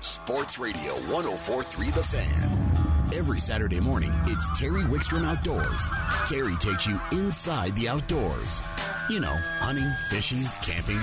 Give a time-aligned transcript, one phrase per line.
[0.00, 3.10] Sports Radio 1043 The Fan.
[3.14, 5.84] Every Saturday morning, it's Terry Wickstrom Outdoors.
[6.26, 8.62] Terry takes you inside the outdoors.
[9.10, 10.98] You know, hunting, fishing, camping.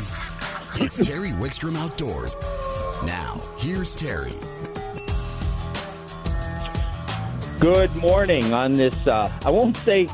[0.84, 2.36] It's Terry Wickstrom Outdoors.
[3.06, 4.34] Now, here's Terry.
[7.60, 10.08] Good morning on this, uh, I won't say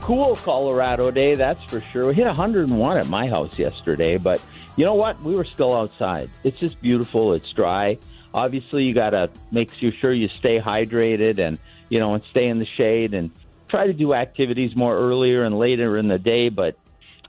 [0.00, 2.06] cool Colorado day, that's for sure.
[2.06, 4.40] We hit 101 at my house yesterday, but
[4.76, 5.20] you know what?
[5.22, 6.30] We were still outside.
[6.42, 7.34] It's just beautiful.
[7.34, 7.98] It's dry.
[8.34, 11.58] Obviously, you got to make sure you stay hydrated and,
[11.88, 13.30] you know, and stay in the shade and
[13.68, 16.76] try to do activities more earlier and later in the day, but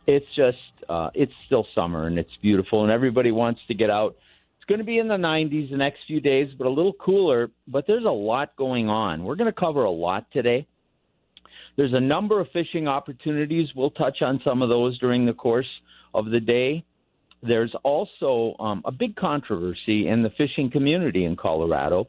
[0.05, 0.57] it's just,
[0.89, 4.17] uh, it's still summer and it's beautiful and everybody wants to get out
[4.65, 7.51] it's going to be in the 90s the next few days, but a little cooler.
[7.67, 9.23] But there's a lot going on.
[9.23, 10.65] We're going to cover a lot today.
[11.75, 13.69] There's a number of fishing opportunities.
[13.75, 15.69] We'll touch on some of those during the course
[16.15, 16.83] of the day.
[17.47, 22.07] There's also um, a big controversy in the fishing community in Colorado,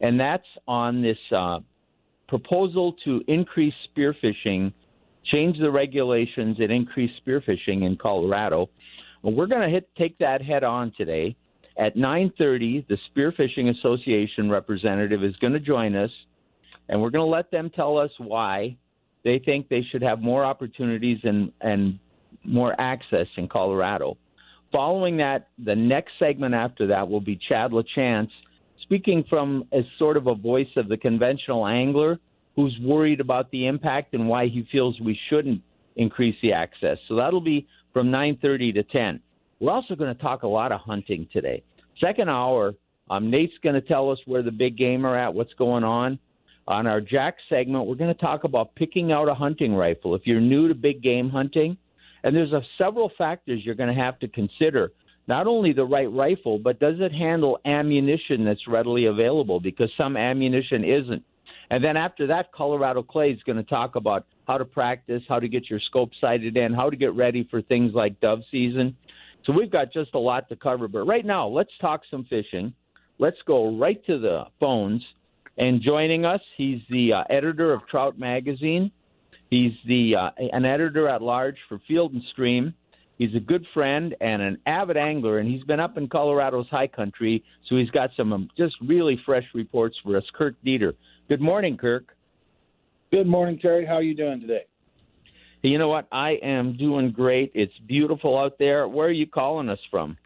[0.00, 1.60] and that's on this uh,
[2.28, 4.72] proposal to increase spearfishing,
[5.32, 8.68] change the regulations, and increase spearfishing in Colorado.
[9.22, 11.36] Well, we're going to take that head on today.
[11.76, 16.10] At 9:30, the Spearfishing Association representative is going to join us,
[16.88, 18.76] and we're going to let them tell us why
[19.24, 21.98] they think they should have more opportunities and and
[22.44, 24.16] more access in Colorado.
[24.74, 28.30] Following that, the next segment after that will be Chad LaChance
[28.82, 32.18] speaking from as sort of a voice of the conventional angler
[32.56, 35.62] who's worried about the impact and why he feels we shouldn't
[35.94, 36.98] increase the access.
[37.06, 39.20] So that'll be from 9:30 to 10.
[39.60, 41.62] We're also going to talk a lot of hunting today.
[42.00, 42.74] Second hour,
[43.08, 46.18] um, Nate's going to tell us where the big game are at, what's going on.
[46.66, 50.16] On our Jack segment, we're going to talk about picking out a hunting rifle.
[50.16, 51.76] If you're new to big game hunting,
[52.24, 54.92] and there's a, several factors you're going to have to consider.
[55.28, 59.60] Not only the right rifle, but does it handle ammunition that's readily available?
[59.60, 61.22] Because some ammunition isn't.
[61.70, 65.38] And then after that, Colorado Clay is going to talk about how to practice, how
[65.38, 68.96] to get your scope sighted in, how to get ready for things like dove season.
[69.44, 70.88] So we've got just a lot to cover.
[70.88, 72.74] But right now, let's talk some fishing.
[73.18, 75.02] Let's go right to the phones.
[75.56, 78.90] And joining us, he's the uh, editor of Trout Magazine.
[79.50, 82.74] He's the uh, an editor at large for Field and Stream.
[83.18, 86.88] He's a good friend and an avid angler, and he's been up in Colorado's high
[86.88, 90.24] country, so he's got some um, just really fresh reports for us.
[90.34, 90.94] Kirk Deeter.
[91.28, 92.16] Good morning, Kirk.
[93.12, 93.86] Good morning, Terry.
[93.86, 94.64] How are you doing today?
[95.62, 96.08] You know what?
[96.12, 97.52] I am doing great.
[97.54, 98.86] It's beautiful out there.
[98.88, 100.18] Where are you calling us from?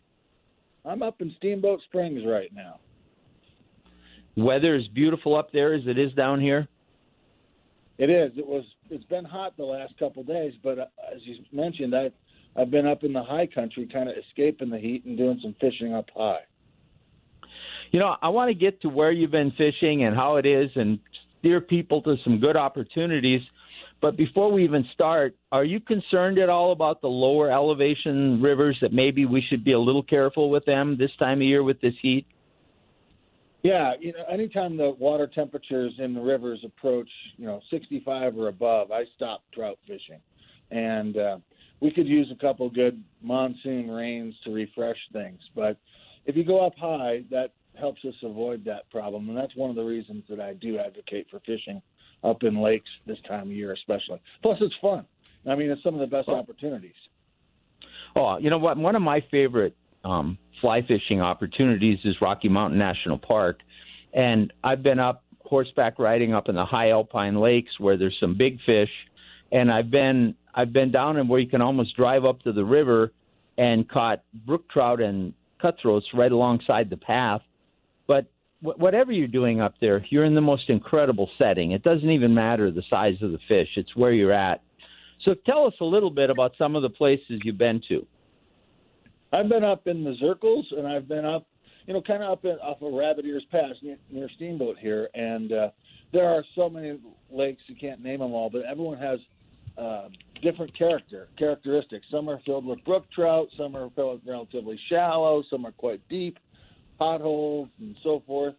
[0.84, 2.81] I'm up in Steamboat Springs right now.
[4.37, 6.67] Weather is beautiful up there as it is down here.
[7.98, 8.32] It is.
[8.36, 8.64] It was.
[8.91, 12.10] It's been hot the last couple of days, but uh, as you mentioned, I
[12.56, 15.54] I've been up in the high country, kind of escaping the heat and doing some
[15.60, 16.41] fishing up high.
[17.91, 20.70] You know, I want to get to where you've been fishing and how it is,
[20.76, 21.00] and
[21.41, 23.42] steer people to some good opportunities.
[24.00, 28.78] But before we even start, are you concerned at all about the lower elevation rivers
[28.80, 31.80] that maybe we should be a little careful with them this time of year with
[31.80, 32.26] this heat?
[33.63, 38.49] Yeah, you know, anytime the water temperatures in the rivers approach, you know, 65 or
[38.49, 40.21] above, I stop trout fishing.
[40.71, 41.39] And uh,
[41.81, 45.41] we could use a couple good monsoon rains to refresh things.
[45.57, 45.77] But
[46.27, 49.29] if you go up high, that helps us avoid that problem.
[49.29, 51.83] And that's one of the reasons that I do advocate for fishing
[52.23, 54.21] up in lakes this time of year, especially.
[54.43, 55.05] Plus, it's fun.
[55.49, 56.95] I mean, it's some of the best opportunities.
[58.17, 58.77] Oh, you know what?
[58.77, 63.61] One of my favorite um, fly fishing opportunities is Rocky Mountain National Park,
[64.13, 68.37] and I've been up horseback riding up in the high alpine lakes where there's some
[68.37, 68.91] big fish,
[69.51, 72.65] and I've been I've been down in where you can almost drive up to the
[72.65, 73.13] river
[73.57, 77.43] and caught brook trout and cutthroats right alongside the path.
[78.07, 78.27] But
[78.61, 81.73] whatever you're doing up there, you're in the most incredible setting.
[81.73, 84.63] It doesn't even matter the size of the fish; it's where you're at.
[85.25, 88.07] So tell us a little bit about some of the places you've been to.
[89.33, 91.47] I've been up in the Zirkels, and I've been up,
[91.87, 95.09] you know, kind of up in, off of Rabbit Ears Pass near, near Steamboat here,
[95.15, 95.71] and uh,
[96.13, 96.98] there are so many
[97.30, 99.19] lakes you can't name them all, but everyone has
[99.77, 100.09] uh,
[100.42, 102.07] different character characteristics.
[102.10, 106.39] Some are filled with brook trout, some are filled relatively shallow, some are quite deep,
[106.98, 108.54] potholes and so forth.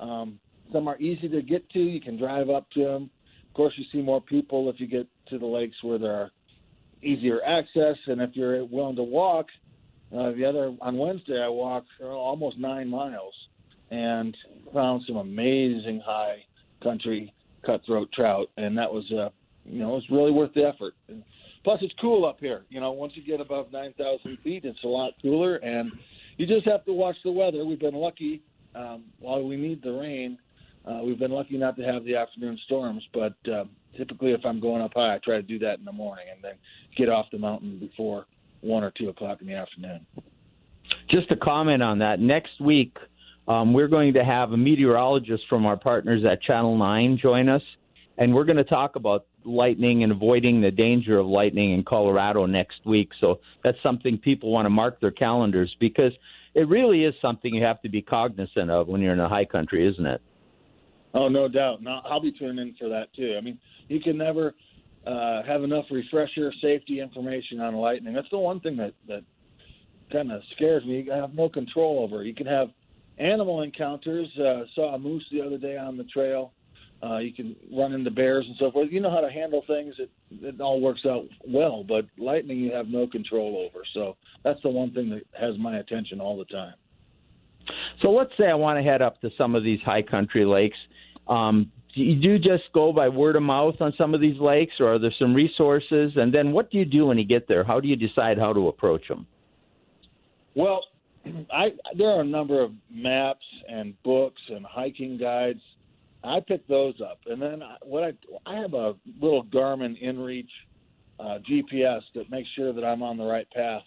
[0.00, 0.38] Um,
[0.72, 3.10] some are easy to get to; you can drive up to them.
[3.48, 6.30] Of course, you see more people if you get to the lakes where there are
[7.02, 9.46] easier access, and if you're willing to walk.
[10.14, 13.34] Uh, the other on Wednesday, I walked almost nine miles
[13.90, 14.36] and
[14.72, 16.44] found some amazing high
[16.82, 17.32] country
[17.64, 19.30] cutthroat trout, and that was uh,
[19.64, 20.94] you know it's really worth the effort.
[21.08, 21.22] And
[21.64, 22.64] plus, it's cool up here.
[22.68, 25.90] You know, once you get above nine thousand feet, it's a lot cooler, and
[26.36, 27.64] you just have to watch the weather.
[27.64, 28.42] We've been lucky
[28.76, 30.38] Um, while we need the rain,
[30.84, 33.64] uh, we've been lucky not to have the afternoon storms, but uh,
[33.96, 36.44] typically if I'm going up high, I try to do that in the morning and
[36.44, 36.56] then
[36.94, 38.26] get off the mountain before
[38.66, 40.06] one or two o'clock in the afternoon.
[41.10, 42.20] Just a comment on that.
[42.20, 42.96] Next week,
[43.48, 47.62] um, we're going to have a meteorologist from our partners at Channel 9 join us,
[48.18, 52.46] and we're going to talk about lightning and avoiding the danger of lightning in Colorado
[52.46, 53.10] next week.
[53.20, 56.12] So that's something people want to mark their calendars because
[56.54, 59.44] it really is something you have to be cognizant of when you're in the high
[59.44, 60.20] country, isn't it?
[61.14, 61.82] Oh, no doubt.
[61.82, 63.36] No, I'll be tuning in for that too.
[63.38, 63.58] I mean,
[63.88, 64.54] you can never
[65.06, 68.14] uh, have enough refresher safety information on lightning.
[68.14, 69.22] That's the one thing that that
[70.12, 71.02] kind of scares me.
[71.02, 72.22] You have no control over.
[72.24, 72.68] You can have
[73.18, 74.28] animal encounters.
[74.38, 76.52] Uh, saw a moose the other day on the trail.
[77.02, 78.88] Uh, you can run into bears and so forth.
[78.90, 79.94] You know how to handle things.
[79.98, 81.84] It it all works out well.
[81.84, 83.84] But lightning, you have no control over.
[83.94, 86.74] So that's the one thing that has my attention all the time.
[88.02, 90.78] So let's say I want to head up to some of these high country lakes.
[91.28, 94.94] Um, do you just go by word of mouth on some of these lakes, or
[94.94, 96.12] are there some resources?
[96.16, 97.64] And then what do you do when you get there?
[97.64, 99.26] How do you decide how to approach them?
[100.54, 100.84] Well,
[101.52, 105.60] I there are a number of maps and books and hiking guides.
[106.22, 108.12] I pick those up, and then I, what I
[108.44, 110.48] I have a little Garmin InReach
[111.18, 113.84] uh, GPS that makes sure that I'm on the right path,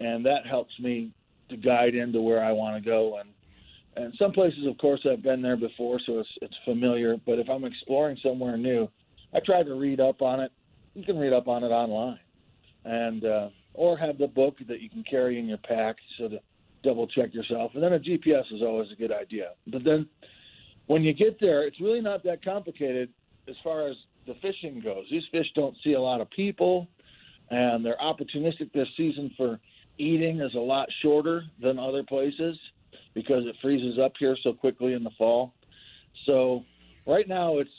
[0.00, 1.12] and that helps me
[1.50, 3.18] to guide into where I want to go.
[3.18, 3.28] And
[3.96, 7.16] and some places, of course, I've been there before, so it's it's familiar.
[7.26, 8.88] But if I'm exploring somewhere new,
[9.34, 10.50] I try to read up on it.
[10.94, 12.18] You can read up on it online,
[12.84, 16.40] and uh, or have the book that you can carry in your pack so to
[16.82, 17.72] double check yourself.
[17.74, 19.50] And then a GPS is always a good idea.
[19.66, 20.06] But then
[20.86, 23.10] when you get there, it's really not that complicated
[23.48, 23.96] as far as
[24.26, 25.04] the fishing goes.
[25.10, 26.88] These fish don't see a lot of people,
[27.50, 28.72] and they're opportunistic.
[28.72, 29.60] Their season for
[29.98, 32.56] eating is a lot shorter than other places
[33.14, 35.54] because it freezes up here so quickly in the fall.
[36.26, 36.64] So
[37.06, 37.70] right now it's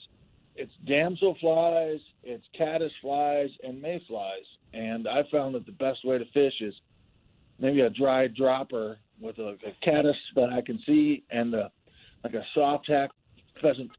[0.56, 4.46] it's damselflies, it's caddis flies, and mayflies.
[4.74, 6.74] And I found that the best way to fish is
[7.60, 11.72] maybe a dry dropper with a, a caddis that I can see and a,
[12.24, 13.16] like a soft hackle
[13.62, 13.90] pheasant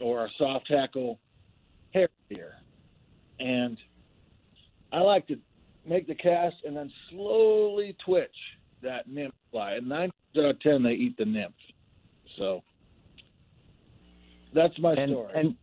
[0.00, 1.18] or a soft hackle
[1.92, 2.54] hare's ear.
[3.40, 3.78] And
[4.92, 5.36] I like to
[5.86, 8.30] make the cast and then slowly twitch
[8.82, 9.74] that nymph fly.
[9.74, 11.54] And nine out of ten, they eat the nymph.
[12.38, 12.62] So
[14.54, 15.32] that's my and, story.
[15.34, 15.54] And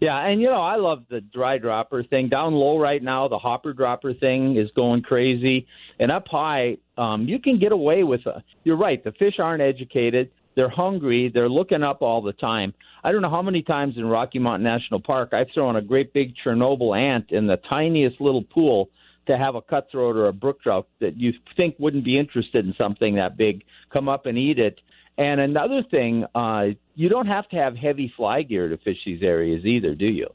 [0.00, 2.28] yeah, and you know, I love the dry dropper thing.
[2.28, 5.66] Down low right now, the hopper dropper thing is going crazy.
[5.98, 8.42] And up high, um, you can get away with a.
[8.64, 9.02] You're right.
[9.02, 10.30] The fish aren't educated.
[10.56, 11.30] They're hungry.
[11.32, 12.74] They're looking up all the time.
[13.04, 16.12] I don't know how many times in Rocky Mountain National Park I've thrown a great
[16.12, 18.90] big Chernobyl ant in the tiniest little pool
[19.30, 22.74] to have a cutthroat or a brook trout that you think wouldn't be interested in
[22.80, 23.62] something that big
[23.92, 24.80] come up and eat it.
[25.16, 29.22] And another thing, uh, you don't have to have heavy fly gear to fish these
[29.22, 30.28] areas either, do you?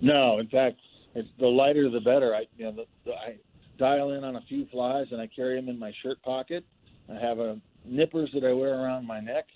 [0.00, 0.80] No, in fact,
[1.14, 2.34] it's the lighter the better.
[2.34, 3.36] I you know the, the, I
[3.78, 6.64] dial in on a few flies and I carry them in my shirt pocket.
[7.10, 9.46] I have a nippers that I wear around my neck,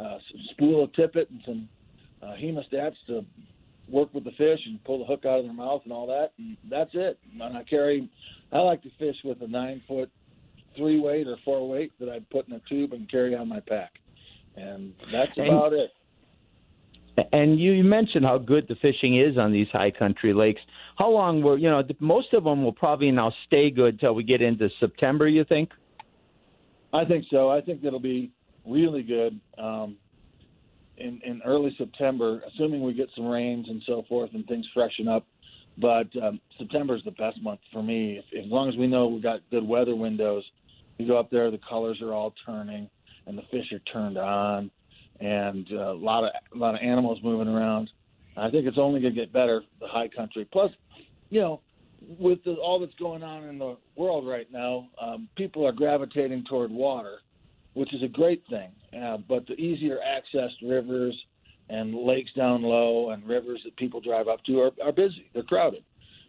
[0.00, 1.68] uh, some spool of tippet, and some
[2.22, 3.24] uh, hemostats to
[3.92, 6.32] work with the fish and pull the hook out of their mouth and all that.
[6.38, 7.18] And that's it.
[7.32, 8.10] And I carry.
[8.50, 10.10] I like to fish with a nine foot
[10.76, 13.60] three weight or four weight that I put in a tube and carry on my
[13.60, 13.92] pack,
[14.56, 15.90] and that's about it.
[17.32, 20.62] And you mentioned how good the fishing is on these high country lakes.
[20.96, 21.82] How long will you know?
[22.00, 25.28] Most of them will probably now stay good till we get into September.
[25.28, 25.70] You think?
[26.92, 27.50] I think so.
[27.50, 28.30] I think it'll be
[28.66, 29.96] really good um,
[31.02, 35.08] in, in early September, assuming we get some rains and so forth and things freshen
[35.08, 35.26] up.
[35.78, 38.20] But um, September is the best month for me.
[38.32, 40.44] If, as long as we know we've got good weather windows,
[40.98, 42.88] you go up there, the colors are all turning,
[43.26, 44.70] and the fish are turned on,
[45.20, 47.90] and uh, a lot of a lot of animals moving around.
[48.36, 50.46] I think it's only going to get better the high country.
[50.50, 50.70] Plus,
[51.30, 51.60] you know,
[52.18, 56.44] with the, all that's going on in the world right now, um, people are gravitating
[56.48, 57.18] toward water,
[57.74, 58.70] which is a great thing.
[59.00, 61.16] Uh, but the easier accessed rivers
[61.68, 65.30] and lakes down low and rivers that people drive up to are, are busy.
[65.32, 65.84] They're crowded,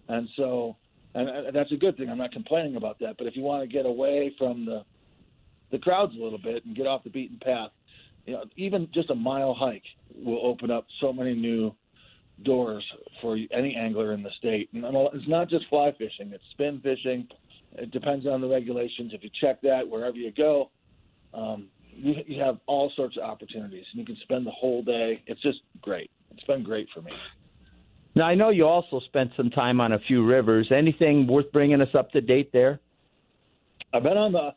[0.07, 0.75] and so
[1.15, 2.09] and that's a good thing.
[2.09, 3.17] I'm not complaining about that.
[3.17, 4.83] But if you want to get away from the
[5.71, 7.71] the crowds a little bit and get off the beaten path,
[8.25, 9.83] you know, even just a mile hike
[10.15, 11.73] will open up so many new
[12.43, 12.83] doors
[13.21, 14.69] for any angler in the state.
[14.73, 17.27] And it's not just fly fishing; it's spin fishing.
[17.73, 19.11] It depends on the regulations.
[19.13, 20.69] If you check that wherever you go,
[21.33, 25.21] um, you, you have all sorts of opportunities, and you can spend the whole day.
[25.27, 26.09] It's just great.
[26.31, 27.11] It's been great for me.
[28.15, 30.71] Now I know you also spent some time on a few rivers.
[30.75, 32.79] Anything worth bringing us up to date there?
[33.93, 34.51] I've been on the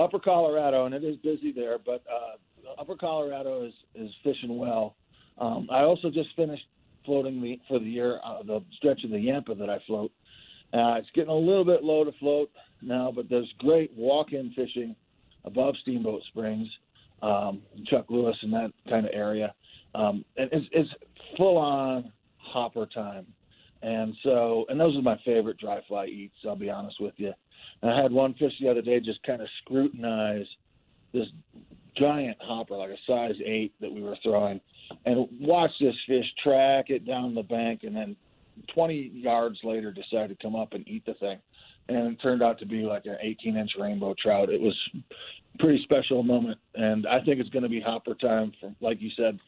[0.00, 4.96] Upper Colorado, and it is busy there, but uh, Upper Colorado is is fishing well.
[5.38, 6.64] Um, I also just finished
[7.04, 10.12] floating the for the year uh, the stretch of the Yampa that I float.
[10.72, 14.94] Uh, it's getting a little bit low to float now, but there's great walk-in fishing
[15.44, 16.68] above Steamboat Springs,
[17.22, 19.54] um, Chuck Lewis, and that kind of area.
[19.94, 20.90] Um, and it's, it's
[21.36, 23.26] full-on hopper time,
[23.82, 26.34] and so and those are my favorite dry fly eats.
[26.46, 27.32] I'll be honest with you.
[27.82, 30.46] And I had one fish the other day just kind of scrutinize
[31.12, 31.26] this
[31.96, 34.60] giant hopper, like a size eight, that we were throwing,
[35.06, 38.16] and watch this fish track it down the bank, and then
[38.74, 41.38] 20 yards later decide to come up and eat the thing.
[41.88, 44.50] And it turned out to be like an 18 inch rainbow trout.
[44.50, 44.76] It was
[45.58, 46.58] pretty special moment.
[46.74, 49.38] And I think it's going to be hopper time, from, like you said,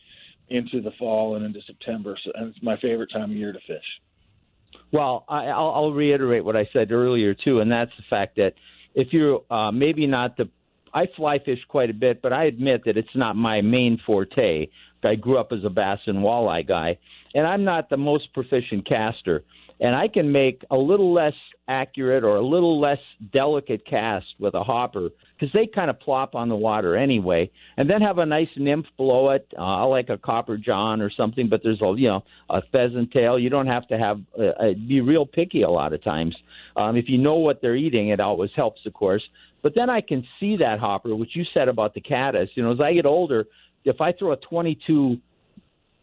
[0.48, 2.16] into the fall and into September.
[2.24, 4.80] So, and it's my favorite time of year to fish.
[4.92, 8.54] Well, I, I'll, I'll reiterate what I said earlier, too, and that's the fact that
[8.94, 10.48] if you're uh, maybe not the
[10.94, 14.66] I fly fish quite a bit, but I admit that it's not my main forte.
[15.04, 16.98] I grew up as a bass and walleye guy,
[17.34, 19.42] and I'm not the most proficient caster.
[19.82, 21.34] And I can make a little less
[21.66, 23.00] accurate or a little less
[23.34, 27.90] delicate cast with a hopper because they kind of plop on the water anyway, and
[27.90, 31.48] then have a nice nymph below it, uh, like a copper john or something.
[31.48, 33.36] But there's a you know a pheasant tail.
[33.40, 36.36] You don't have to have uh, uh, be real picky a lot of times.
[36.76, 39.24] Um, if you know what they're eating, it always helps, of course.
[39.62, 42.50] But then I can see that hopper, which you said about the caddis.
[42.54, 43.46] You know, as I get older,
[43.84, 45.18] if I throw a 22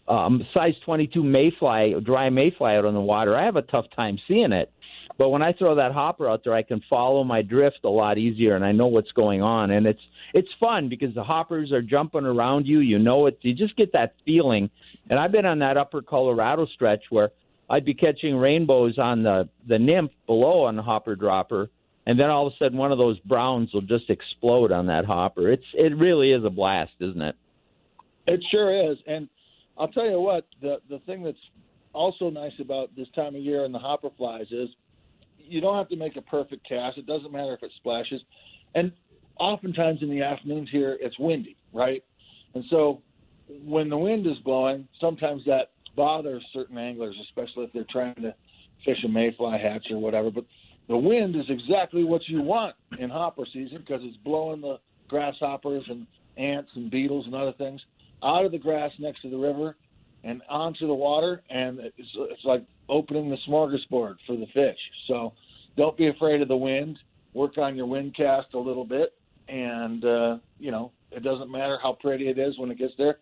[0.09, 4.17] um, size 22 mayfly, dry mayfly out on the water, I have a tough time
[4.27, 4.71] seeing it.
[5.19, 8.17] But when I throw that hopper out there, I can follow my drift a lot
[8.17, 10.01] easier, and I know what's going on, and it's
[10.33, 12.79] it's fun because the hoppers are jumping around you.
[12.79, 13.37] You know it.
[13.41, 14.69] You just get that feeling.
[15.09, 17.31] And I've been on that upper Colorado stretch where
[17.69, 21.69] I'd be catching rainbows on the the nymph below on the hopper dropper,
[22.07, 25.03] and then all of a sudden one of those browns will just explode on that
[25.03, 25.51] hopper.
[25.51, 27.35] It's it really is a blast, isn't it?
[28.25, 29.27] It sure is, and
[29.79, 31.37] I'll tell you what the the thing that's
[31.93, 34.69] also nice about this time of year and the hopper flies is
[35.37, 36.97] you don't have to make a perfect cast.
[36.97, 38.21] It doesn't matter if it splashes.
[38.75, 38.91] And
[39.39, 42.03] oftentimes in the afternoons here, it's windy, right?
[42.53, 43.01] And so
[43.63, 48.35] when the wind is blowing, sometimes that bothers certain anglers, especially if they're trying to
[48.85, 50.29] fish a mayfly hatch or whatever.
[50.29, 50.45] But
[50.87, 55.83] the wind is exactly what you want in hopper season because it's blowing the grasshoppers
[55.89, 56.05] and
[56.37, 57.81] ants and beetles and other things
[58.23, 59.75] out of the grass next to the river
[60.23, 64.77] and onto the water, and it's, it's like opening the smorgasbord for the fish.
[65.07, 65.33] So
[65.77, 66.99] don't be afraid of the wind.
[67.33, 69.13] Work on your wind cast a little bit,
[69.47, 73.19] and uh, you know it doesn't matter how pretty it is when it gets there.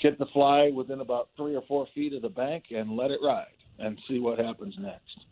[0.00, 3.18] Get the fly within about three or four feet of the bank and let it
[3.22, 3.46] ride,
[3.78, 5.26] and see what happens next.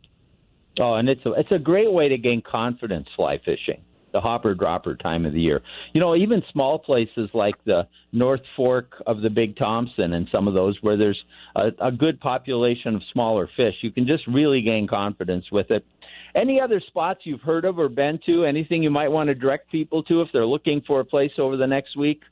[0.80, 4.54] Oh, and it's a it's a great way to gain confidence fly fishing the hopper
[4.54, 5.62] dropper time of the year.
[5.92, 10.48] You know, even small places like the North Fork of the Big Thompson and some
[10.48, 11.22] of those where there's
[11.56, 15.84] a, a good population of smaller fish, you can just really gain confidence with it.
[16.34, 18.44] Any other spots you've heard of or been to?
[18.44, 21.56] Anything you might want to direct people to if they're looking for a place over
[21.56, 22.22] the next week?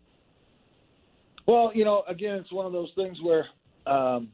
[1.46, 3.46] Well, you know, again, it's one of those things where
[3.86, 4.28] um,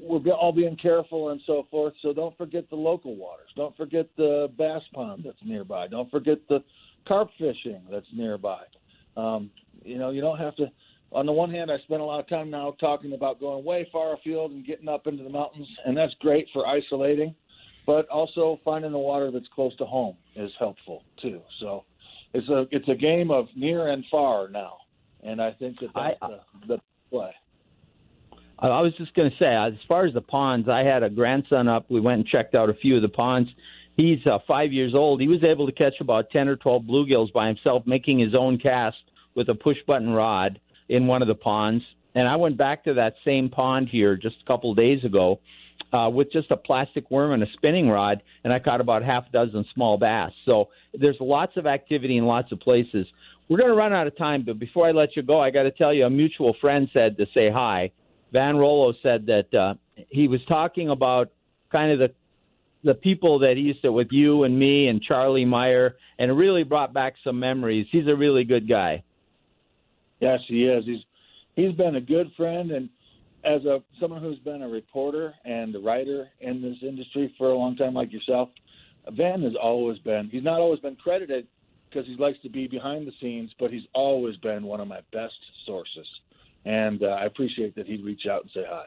[0.00, 1.94] we're all being careful and so forth.
[2.02, 3.48] So don't forget the local waters.
[3.56, 5.88] Don't forget the bass pond that's nearby.
[5.88, 6.62] Don't forget the
[7.06, 8.62] carp fishing that's nearby.
[9.16, 9.50] Um,
[9.84, 10.70] you know, you don't have to.
[11.12, 13.88] On the one hand, I spend a lot of time now talking about going way
[13.90, 17.34] far afield and getting up into the mountains, and that's great for isolating.
[17.86, 21.40] But also finding the water that's close to home is helpful too.
[21.60, 21.84] So
[22.34, 24.76] it's a it's a game of near and far now,
[25.22, 27.30] and I think that that's I, the, the play.
[28.60, 31.68] I was just going to say, as far as the ponds, I had a grandson
[31.68, 31.86] up.
[31.88, 33.48] We went and checked out a few of the ponds.
[33.96, 35.20] He's uh, five years old.
[35.20, 38.58] He was able to catch about 10 or 12 bluegills by himself, making his own
[38.58, 38.96] cast
[39.34, 41.84] with a push button rod in one of the ponds.
[42.14, 45.40] And I went back to that same pond here just a couple of days ago
[45.92, 49.28] uh, with just a plastic worm and a spinning rod, and I caught about half
[49.28, 50.32] a dozen small bass.
[50.48, 53.06] So there's lots of activity in lots of places.
[53.48, 55.62] We're going to run out of time, but before I let you go, I got
[55.62, 57.92] to tell you a mutual friend said to say hi.
[58.32, 59.74] Van Rollo said that uh,
[60.08, 61.30] he was talking about
[61.70, 62.14] kind of the
[62.84, 66.34] the people that he used to with you and me and Charlie Meyer, and it
[66.34, 67.88] really brought back some memories.
[67.90, 69.02] He's a really good guy.
[70.20, 70.84] Yes, he is.
[70.84, 71.00] He's
[71.56, 72.88] he's been a good friend, and
[73.44, 77.56] as a someone who's been a reporter and a writer in this industry for a
[77.56, 78.50] long time, like yourself,
[79.10, 80.28] Van has always been.
[80.30, 81.48] He's not always been credited
[81.90, 85.00] because he likes to be behind the scenes, but he's always been one of my
[85.12, 85.34] best
[85.66, 86.06] sources
[86.64, 88.84] and uh, I appreciate that he'd reach out and say hi.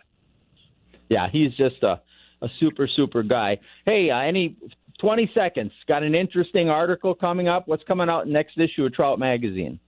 [1.09, 2.01] Yeah, he's just a
[2.43, 3.59] a super super guy.
[3.85, 4.57] Hey, uh, any
[5.01, 5.71] 20 seconds.
[5.87, 7.67] Got an interesting article coming up.
[7.67, 9.79] What's coming out next issue of Trout Magazine?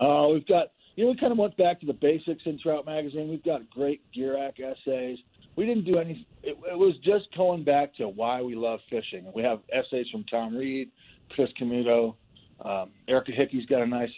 [0.00, 2.86] Uh, we've got, you know, we kind of went back to the basics in Trout
[2.86, 3.28] Magazine.
[3.28, 5.18] We've got great Gierach essays.
[5.54, 9.30] We didn't do any, it, it was just going back to why we love fishing.
[9.34, 10.90] We have essays from Tom Reed,
[11.30, 12.14] Chris Camuto,
[12.64, 14.10] um, Erica Hickey's got a nice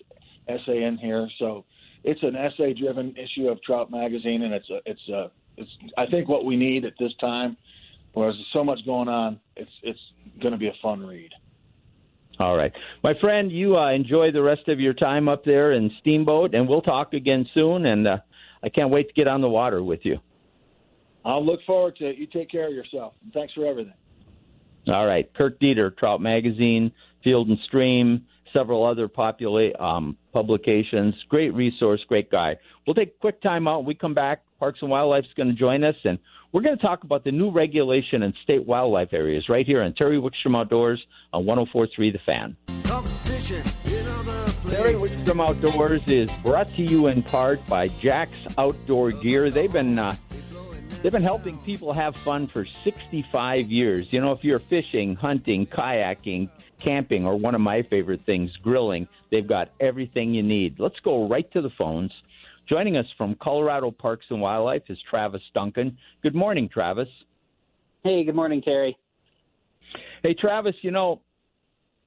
[0.48, 1.28] essay in here.
[1.38, 1.64] So
[2.04, 6.06] it's an essay driven issue of Trout Magazine, and it's a, it's a, it's I
[6.06, 7.56] think what we need at this time.
[8.12, 9.98] Whereas there's so much going on, it's it's
[10.40, 11.30] going to be a fun read.
[12.38, 15.90] All right, my friend, you uh, enjoy the rest of your time up there in
[16.00, 17.86] Steamboat, and we'll talk again soon.
[17.86, 18.18] And uh,
[18.62, 20.18] I can't wait to get on the water with you.
[21.24, 22.16] I'll look forward to it.
[22.16, 23.14] You take care of yourself.
[23.22, 23.94] And thanks for everything.
[24.86, 26.92] All right, Kirk Deeter, Trout Magazine,
[27.22, 31.14] Field and Stream, several other popular um, publications.
[31.28, 32.56] Great resource, great guy.
[32.86, 33.78] We'll take a quick time out.
[33.78, 34.42] When we come back.
[34.60, 36.18] Parks and Wildlife is going to join us, and
[36.50, 39.92] we're going to talk about the new regulation in state wildlife areas right here on
[39.92, 42.56] Terry Wickstrom Outdoors on 104.3 The Fan.
[44.68, 49.50] Terry Wickstrom Outdoors is brought to you in part by Jack's Outdoor Gear.
[49.50, 50.16] They've been uh,
[51.02, 54.06] they've been helping people have fun for 65 years.
[54.10, 56.48] You know, if you're fishing, hunting, kayaking,
[56.82, 60.76] camping, or one of my favorite things, grilling, they've got everything you need.
[60.78, 62.12] Let's go right to the phones.
[62.68, 65.98] Joining us from Colorado Parks and Wildlife is Travis Duncan.
[66.22, 67.08] Good morning, Travis.
[68.02, 68.96] Hey, good morning, Terry.
[70.22, 71.20] Hey, Travis, you know,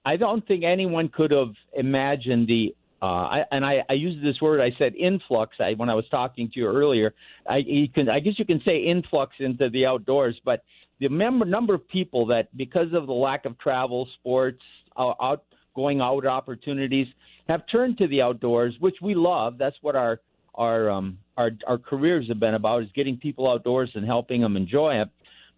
[0.06, 4.42] I don't think anyone could have imagined the uh, I, and I, I used this
[4.42, 4.60] word.
[4.60, 5.58] I said influx.
[5.60, 7.14] I, when I was talking to you earlier,
[7.48, 10.40] I, you can, I guess you can say influx into the outdoors.
[10.44, 10.64] But
[11.00, 14.62] the member, number of people that, because of the lack of travel, sports,
[14.96, 15.44] uh, out
[15.76, 17.08] going out opportunities,
[17.50, 19.58] have turned to the outdoors, which we love.
[19.58, 20.20] That's what our
[20.56, 24.58] our um, our our careers have been about is getting people outdoors and helping them
[24.58, 25.10] enjoy it.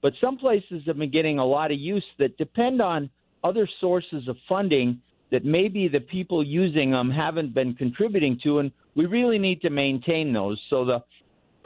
[0.01, 3.09] But some places have been getting a lot of use that depend on
[3.43, 8.71] other sources of funding that maybe the people using them haven't been contributing to, and
[8.95, 10.59] we really need to maintain those.
[10.69, 11.03] So the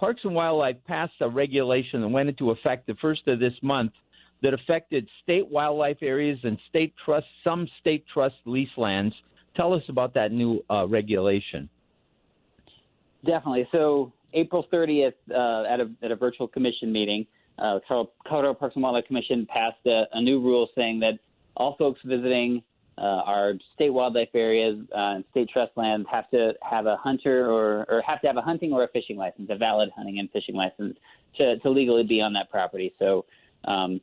[0.03, 3.94] Parks and Wildlife passed a regulation that went into effect the first of this month
[4.42, 9.16] that affected state wildlife areas and state trust, some state trust lease lands.
[9.55, 11.70] Tell us about that new uh, regulation.
[13.25, 13.66] Definitely.
[13.72, 17.25] So April 30th, uh, at a at a virtual commission meeting,
[17.57, 21.13] uh, Colorado Parks and Wildlife Commission passed a, a new rule saying that
[21.55, 22.61] all folks visiting
[22.98, 27.50] uh, our state wildlife areas uh, and state trust lands have to have a hunter
[27.50, 30.29] or, or have to have a hunting or a fishing license, a valid hunting and
[30.32, 30.98] fishing license
[31.38, 32.94] to, to legally be on that property.
[33.00, 33.25] So
[33.66, 34.00] um,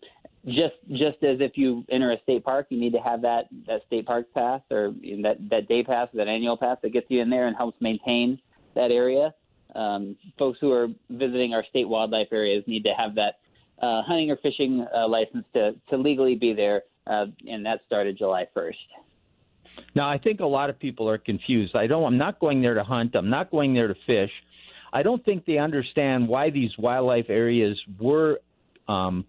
[0.47, 3.83] just just as if you enter a state park, you need to have that, that
[3.87, 7.31] state park pass or that, that day pass, that annual pass that gets you in
[7.31, 8.41] there and helps maintain
[8.75, 9.35] that area.
[9.75, 13.39] Um, folks who are visiting our state wildlife areas need to have that
[13.81, 18.17] uh, hunting or fishing uh, license to, to legally be there, uh, and that started
[18.17, 18.75] July 1st.
[19.95, 21.75] Now, I think a lot of people are confused.
[21.75, 22.05] I don't.
[22.05, 23.15] I'm not going there to hunt.
[23.15, 24.31] I'm not going there to fish.
[24.93, 28.41] I don't think they understand why these wildlife areas were
[28.89, 29.25] um,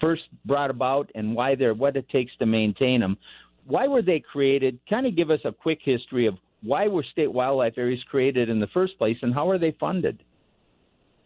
[0.00, 3.16] first brought about and why they're what it takes to maintain them.
[3.66, 4.78] Why were they created?
[4.88, 8.60] Kind of give us a quick history of why were state wildlife areas created in
[8.60, 10.22] the first place, and how are they funded?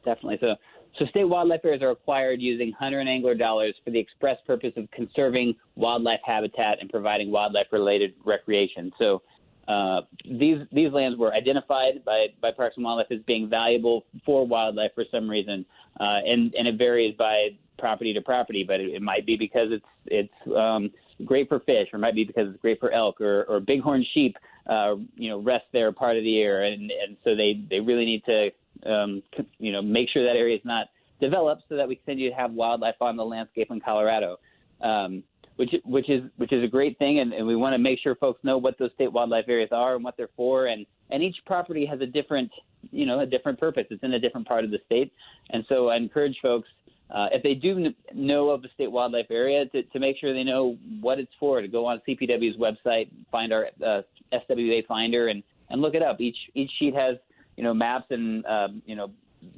[0.07, 0.39] Definitely.
[0.41, 0.55] So,
[0.99, 4.73] so state wildlife areas are acquired using hunter and angler dollars for the express purpose
[4.77, 8.93] of conserving wildlife habitat and providing wildlife-related recreation.
[9.03, 9.21] So,
[9.69, 14.47] uh, these these lands were identified by, by Parks and Wildlife as being valuable for
[14.47, 15.67] wildlife for some reason,
[15.99, 18.63] uh, and and it varies by property to property.
[18.63, 20.93] But it, it might be because it's it's um,
[21.25, 24.07] great for fish, or it might be because it's great for elk or, or bighorn
[24.15, 24.37] sheep
[24.69, 28.05] uh, you know, rest there part of the year, and and so they they really
[28.05, 28.51] need to
[28.85, 29.23] um,
[29.59, 30.89] you know make sure that area is not
[31.21, 34.37] developed so that we continue to have wildlife on the landscape in Colorado.
[34.83, 35.23] Um,
[35.57, 38.15] which which is which is a great thing, and, and we want to make sure
[38.15, 41.37] folks know what those state wildlife areas are and what they're for, and and each
[41.47, 42.51] property has a different
[42.91, 43.87] you know a different purpose.
[43.91, 45.13] It's in a different part of the state,
[45.51, 46.69] and so I encourage folks
[47.11, 50.43] uh, if they do know of the state wildlife area to, to make sure they
[50.43, 55.43] know what it's for, to go on CPW's website, find our uh, SWA Finder and
[55.71, 56.21] and look it up.
[56.21, 57.17] Each each sheet has
[57.57, 59.11] you know maps and um, you know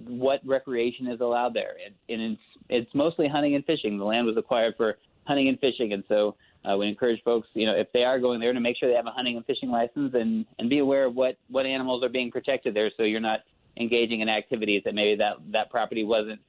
[0.07, 3.99] what recreation is allowed there, and, and it's it's mostly hunting and fishing.
[3.99, 7.67] The land was acquired for hunting and fishing, and so uh, we encourage folks, you
[7.67, 9.71] know, if they are going there, to make sure they have a hunting and fishing
[9.71, 13.21] license and and be aware of what what animals are being protected there, so you're
[13.21, 13.41] not
[13.79, 16.41] engaging in activities that maybe that that property wasn't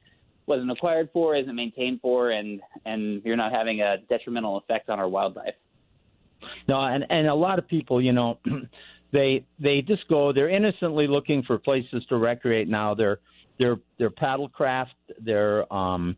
[0.45, 4.99] wasn't acquired for, isn't maintained for, and and you're not having a detrimental effect on
[4.99, 5.53] our wildlife.
[6.67, 8.39] No, and and a lot of people, you know,
[9.11, 10.33] they they just go.
[10.33, 12.67] They're innocently looking for places to recreate.
[12.67, 13.19] Now they're
[13.59, 14.87] they're they're paddlecraft.
[15.19, 16.15] They're um,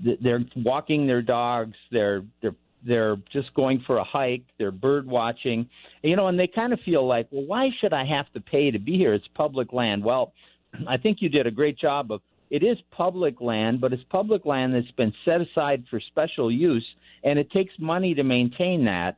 [0.00, 5.68] they're walking their dogs, they're they're they're just going for a hike, they're bird watching,
[6.02, 8.70] you know, and they kind of feel like, well, why should I have to pay
[8.70, 9.12] to be here?
[9.12, 10.04] It's public land.
[10.04, 10.32] Well,
[10.86, 14.46] I think you did a great job of it is public land, but it's public
[14.46, 16.86] land that's been set aside for special use,
[17.24, 19.16] and it takes money to maintain that.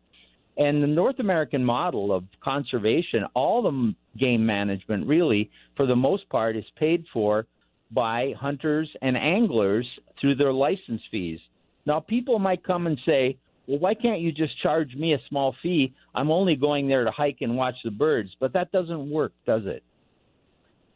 [0.59, 6.29] And the North American model of conservation, all the game management, really, for the most
[6.29, 7.47] part, is paid for
[7.93, 9.87] by hunters and anglers
[10.21, 11.39] through their license fees.
[11.87, 15.55] Now, people might come and say, well, why can't you just charge me a small
[15.63, 15.95] fee?
[16.15, 18.31] I'm only going there to hike and watch the birds.
[18.41, 19.85] But that doesn't work, does it?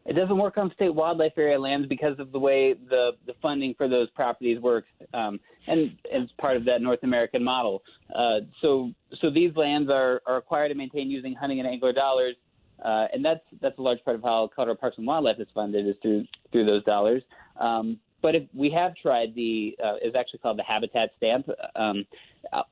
[0.05, 3.75] It doesn't work on state wildlife area lands because of the way the, the funding
[3.75, 5.39] for those properties works, um,
[5.69, 7.83] and it's part of that North American model.
[8.15, 12.35] Uh, so, so these lands are, are required to maintain using hunting and angler dollars,
[12.85, 15.87] uh, and that's that's a large part of how Colorado Parks and Wildlife is funded
[15.87, 17.23] is through through those dollars.
[17.61, 22.05] Um, but if we have tried the uh, is actually called the habitat stamp um,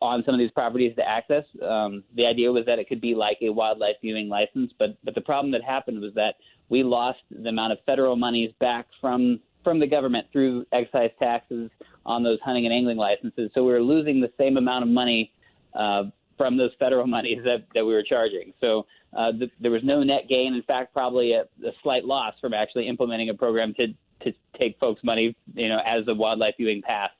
[0.00, 1.44] on some of these properties to access.
[1.62, 5.14] Um, the idea was that it could be like a wildlife viewing license, but but
[5.14, 6.34] the problem that happened was that
[6.70, 11.70] we lost the amount of federal monies back from from the government through excise taxes
[12.06, 13.50] on those hunting and angling licenses.
[13.54, 15.32] So we were losing the same amount of money
[15.74, 16.04] uh,
[16.38, 18.54] from those federal monies that, that we were charging.
[18.58, 20.54] So uh, the, there was no net gain.
[20.54, 23.88] In fact, probably a, a slight loss from actually implementing a program to
[24.22, 27.14] to take folks' money, you know, as the wildlife viewing passed.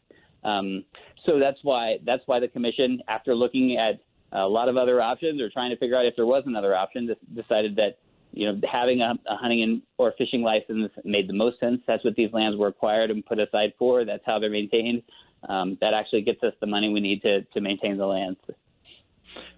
[0.45, 0.85] Um,
[1.27, 4.01] so that's why that's why the commission, after looking at
[4.33, 7.15] a lot of other options or trying to figure out if there was another option,
[7.35, 7.99] decided that
[8.33, 11.81] you know having a, a hunting and or fishing license made the most sense.
[11.87, 14.05] That's what these lands were acquired and put aside for.
[14.05, 15.03] That's how they're maintained.
[15.49, 18.39] Um, that actually gets us the money we need to to maintain the lands.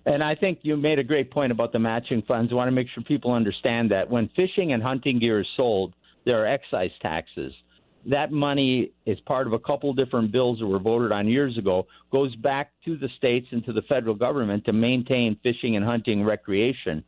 [0.04, 2.52] And I think you made a great point about the matching funds.
[2.52, 5.94] I want to make sure people understand that when fishing and hunting gear is sold,
[6.24, 7.52] there are excise taxes.
[8.06, 11.86] That money is part of a couple different bills that were voted on years ago,
[12.10, 16.24] goes back to the states and to the federal government to maintain fishing and hunting
[16.24, 17.04] recreation.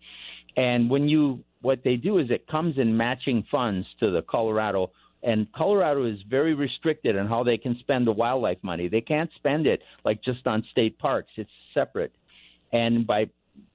[0.56, 4.90] And when you, what they do is it comes in matching funds to the Colorado
[5.24, 8.88] and Colorado is very restricted on how they can spend the wildlife money.
[8.88, 11.30] They can't spend it like just on state parks.
[11.36, 12.12] It's separate.
[12.72, 13.30] And by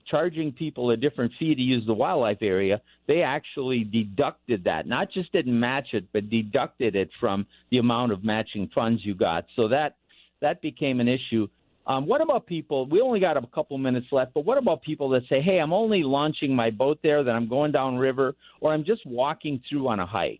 [0.05, 4.85] charging people a different fee to use the wildlife area, they actually deducted that.
[4.85, 9.15] Not just didn't match it, but deducted it from the amount of matching funds you
[9.15, 9.45] got.
[9.55, 9.95] So that
[10.41, 11.47] that became an issue.
[11.89, 12.85] Um, what about people?
[12.85, 15.73] We only got a couple minutes left, but what about people that say, "Hey, I'm
[15.73, 19.87] only launching my boat there, that I'm going down river, or I'm just walking through
[19.87, 20.39] on a hike."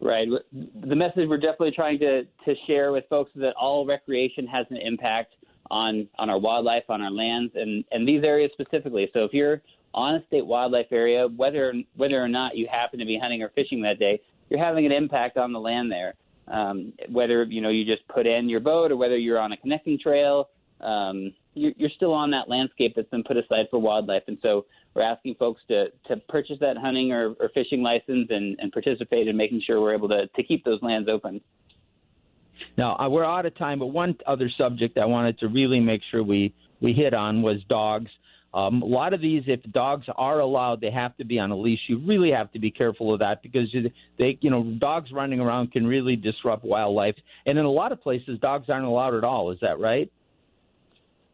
[0.00, 0.28] Right.
[0.52, 4.66] The message we're definitely trying to to share with folks is that all recreation has
[4.70, 5.36] an impact
[5.70, 9.08] on on our wildlife, on our lands, and and these areas specifically.
[9.12, 9.62] So if you're
[9.94, 13.50] on a state wildlife area, whether whether or not you happen to be hunting or
[13.50, 16.14] fishing that day, you're having an impact on the land there.
[16.46, 19.56] Um, whether you know you just put in your boat or whether you're on a
[19.56, 24.24] connecting trail, um, you're, you're still on that landscape that's been put aside for wildlife.
[24.26, 28.58] And so we're asking folks to to purchase that hunting or, or fishing license and,
[28.60, 31.40] and participate in making sure we're able to to keep those lands open.
[32.76, 36.02] Now uh, we're out of time, but one other subject I wanted to really make
[36.10, 38.10] sure we we hit on was dogs.
[38.54, 41.56] Um, a lot of these, if dogs are allowed, they have to be on a
[41.56, 41.80] leash.
[41.88, 43.74] You really have to be careful of that because
[44.16, 47.16] they, you know, dogs running around can really disrupt wildlife.
[47.46, 49.50] And in a lot of places, dogs aren't allowed at all.
[49.50, 50.10] Is that right?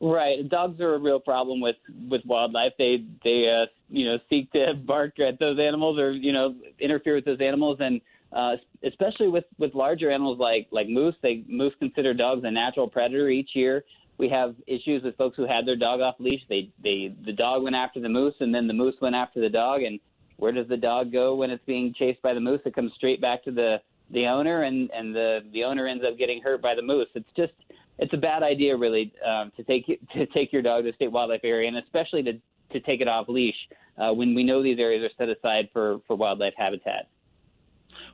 [0.01, 0.49] Right.
[0.49, 1.77] Dogs are a real problem with
[2.09, 2.73] with wildlife.
[2.79, 7.17] They they uh, you know seek to bark at those animals or you know interfere
[7.17, 8.01] with those animals and
[8.33, 8.53] uh,
[8.85, 11.15] especially with, with larger animals like, like moose.
[11.23, 13.85] They moose consider dogs a natural predator each year.
[14.21, 16.43] We have issues with folks who had their dog off leash.
[16.49, 19.49] They, they, the dog went after the moose, and then the moose went after the
[19.49, 19.83] dog.
[19.83, 19.99] And
[20.37, 22.61] where does the dog go when it's being chased by the moose?
[22.67, 23.79] It comes straight back to the,
[24.11, 27.09] the owner, and, and the, the owner ends up getting hurt by the moose.
[27.15, 27.55] It's just
[28.01, 31.43] it's a bad idea, really, um, to take to take your dog to state wildlife
[31.45, 32.33] area, and especially to
[32.73, 33.55] to take it off leash
[33.99, 37.09] uh, when we know these areas are set aside for for wildlife habitat.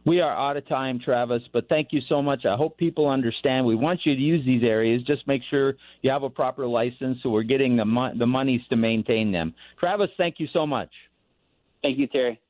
[0.06, 2.46] We are out of time, Travis, but thank you so much.
[2.46, 3.66] I hope people understand.
[3.66, 5.02] We want you to use these areas.
[5.02, 8.60] Just make sure you have a proper license so we're getting the, mo- the monies
[8.70, 9.52] to maintain them.
[9.80, 10.90] Travis, thank you so much.
[11.82, 12.40] Thank you, Terry.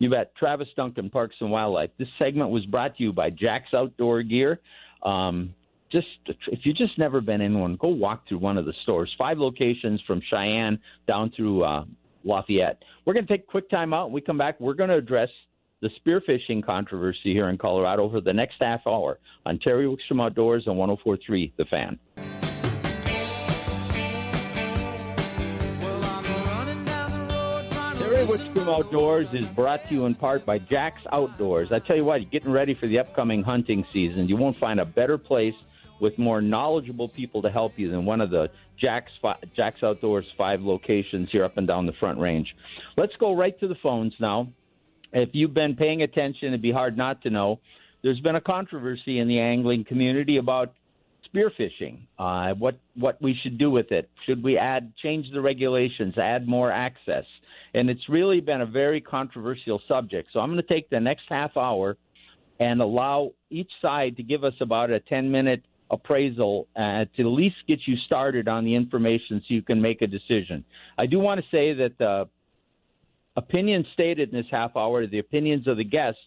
[0.00, 0.34] You bet.
[0.34, 1.90] Travis Duncan, Parks and Wildlife.
[1.96, 4.58] This segment was brought to you by Jack's Outdoor Gear.
[5.04, 5.54] Um,
[5.92, 6.08] just
[6.48, 9.14] if you've just never been in one, go walk through one of the stores.
[9.16, 11.84] Five locations from Cheyenne down through uh,
[12.24, 12.82] Lafayette.
[13.04, 14.06] We're going to take a quick time out.
[14.06, 15.28] When we come back, we're going to address
[15.84, 20.66] the spearfishing controversy here in Colorado for the next half hour on Terry Wickstrom Outdoors
[20.66, 21.98] on 1043 The Fan.
[27.98, 31.70] Terry Wickstrom Outdoors is brought to you in part by Jack's Outdoors.
[31.70, 34.26] I tell you what, you're getting ready for the upcoming hunting season.
[34.26, 35.54] You won't find a better place
[36.00, 39.12] with more knowledgeable people to help you than one of the Jack's
[39.54, 42.56] Jack's Outdoors five locations here up and down the Front Range.
[42.96, 44.48] Let's go right to the phones now.
[45.14, 47.60] If you've been paying attention, it'd be hard not to know.
[48.02, 50.74] There's been a controversy in the angling community about
[51.32, 52.00] spearfishing.
[52.18, 54.10] Uh, what what we should do with it?
[54.26, 57.24] Should we add change the regulations, add more access?
[57.72, 60.30] And it's really been a very controversial subject.
[60.32, 61.96] So I'm going to take the next half hour
[62.60, 67.26] and allow each side to give us about a 10 minute appraisal uh, to at
[67.26, 70.64] least get you started on the information so you can make a decision.
[70.98, 72.28] I do want to say that the
[73.36, 76.20] opinions stated in this half hour are the opinions of the guests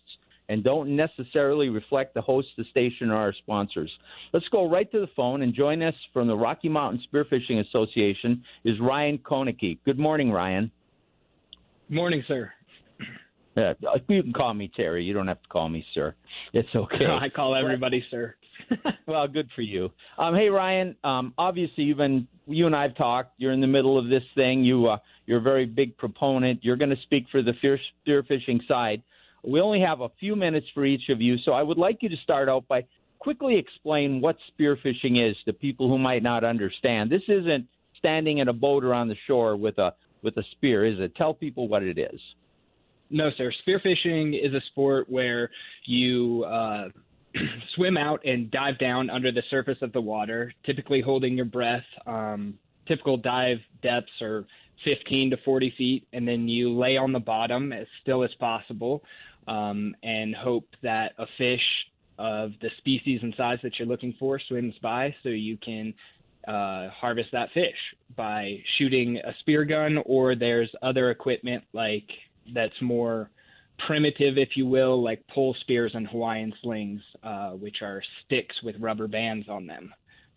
[0.50, 3.92] and don't necessarily reflect the host, the station, or our sponsors.
[4.34, 8.44] Let's go right to the phone and join us from the Rocky Mountain Spearfishing Association
[8.64, 9.80] is Ryan Koeneke.
[9.84, 10.72] Good morning, Ryan.
[11.90, 12.52] Morning, sir.
[13.58, 13.74] Yeah,
[14.08, 15.04] you can call me Terry.
[15.04, 16.14] You don't have to call me sir.
[16.54, 17.08] It's okay.
[17.08, 18.36] I call everybody sir.
[19.08, 19.90] well, good for you.
[20.18, 20.96] Um, hey, Ryan.
[21.04, 23.34] Um, obviously, you've been you and I've talked.
[23.38, 24.64] You're in the middle of this thing.
[24.64, 26.60] You uh, you're a very big proponent.
[26.64, 27.54] You're going to speak for the
[28.02, 29.02] spear fishing side.
[29.44, 32.10] We only have a few minutes for each of you, so I would like you
[32.10, 32.86] to start out by
[33.20, 37.10] quickly explain what spearfishing is to people who might not understand.
[37.10, 37.68] This isn't
[37.98, 41.16] standing in a boat or on the shore with a with a spear, is it?
[41.16, 42.20] Tell people what it is.
[43.10, 43.52] No, sir.
[43.66, 45.50] Spearfishing is a sport where
[45.86, 46.90] you uh,
[47.76, 51.86] swim out and dive down under the surface of the water, typically holding your breath.
[52.06, 52.56] Um,
[52.88, 54.46] typical dive depths are
[54.84, 59.04] 15 to 40 feet, and then you lay on the bottom as still as possible
[59.48, 61.64] um, and hope that a fish
[62.20, 65.94] of the species and size that you're looking for swims by so you can
[66.48, 67.76] uh, harvest that fish
[68.16, 72.10] by shooting a spear gun or there's other equipment like
[72.54, 73.30] that's more
[73.86, 78.76] primitive if you will like pole spears and hawaiian slings uh, which are sticks with
[78.80, 79.94] rubber bands on them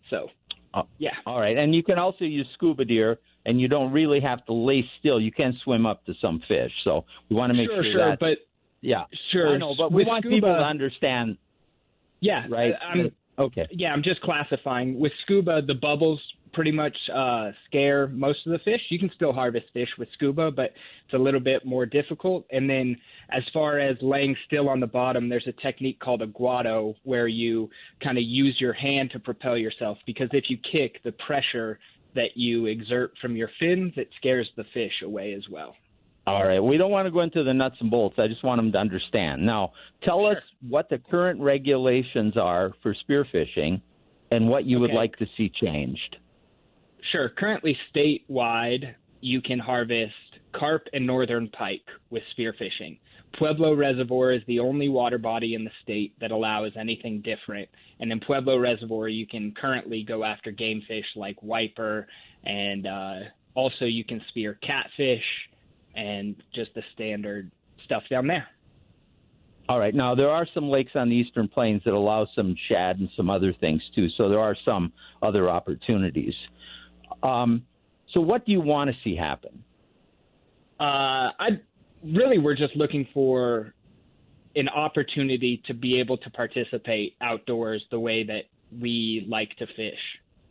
[0.09, 0.27] so
[0.73, 4.19] uh, yeah all right and you can also use scuba gear and you don't really
[4.19, 7.57] have to lay still you can swim up to some fish so we want to
[7.57, 8.37] make sure sure, sure that but
[8.81, 9.47] yeah, sure.
[9.47, 11.37] I know, but we want scuba, people to understand.
[12.19, 12.73] Yeah, right.
[12.81, 13.67] I'm, okay.
[13.71, 14.99] Yeah, I'm just classifying.
[14.99, 16.19] With scuba, the bubbles
[16.53, 18.81] pretty much uh, scare most of the fish.
[18.89, 20.73] You can still harvest fish with scuba, but
[21.05, 22.45] it's a little bit more difficult.
[22.51, 22.97] And then,
[23.29, 27.27] as far as laying still on the bottom, there's a technique called a guado where
[27.27, 27.69] you
[28.03, 31.79] kind of use your hand to propel yourself because if you kick, the pressure
[32.15, 35.75] that you exert from your fins, it scares the fish away as well.
[36.27, 36.59] All right.
[36.59, 38.17] We don't want to go into the nuts and bolts.
[38.19, 39.45] I just want them to understand.
[39.45, 39.71] Now,
[40.03, 40.37] tell sure.
[40.37, 43.81] us what the current regulations are for spearfishing
[44.29, 44.81] and what you okay.
[44.81, 46.17] would like to see changed.
[47.11, 47.29] Sure.
[47.29, 50.13] Currently, statewide, you can harvest
[50.53, 52.99] carp and northern pike with spearfishing.
[53.37, 57.69] Pueblo Reservoir is the only water body in the state that allows anything different.
[57.99, 62.07] And in Pueblo Reservoir, you can currently go after game fish like wiper,
[62.43, 63.15] and uh,
[63.55, 65.23] also you can spear catfish
[65.95, 67.51] and just the standard
[67.85, 68.47] stuff down there.
[69.69, 69.95] All right.
[69.95, 73.29] Now there are some lakes on the eastern plains that allow some shad and some
[73.29, 74.09] other things too.
[74.17, 76.33] So there are some other opportunities.
[77.23, 77.65] Um,
[78.13, 79.63] so what do you want to see happen?
[80.79, 81.49] Uh, I
[82.03, 83.73] really we're just looking for
[84.55, 88.43] an opportunity to be able to participate outdoors the way that
[88.79, 89.99] we like to fish.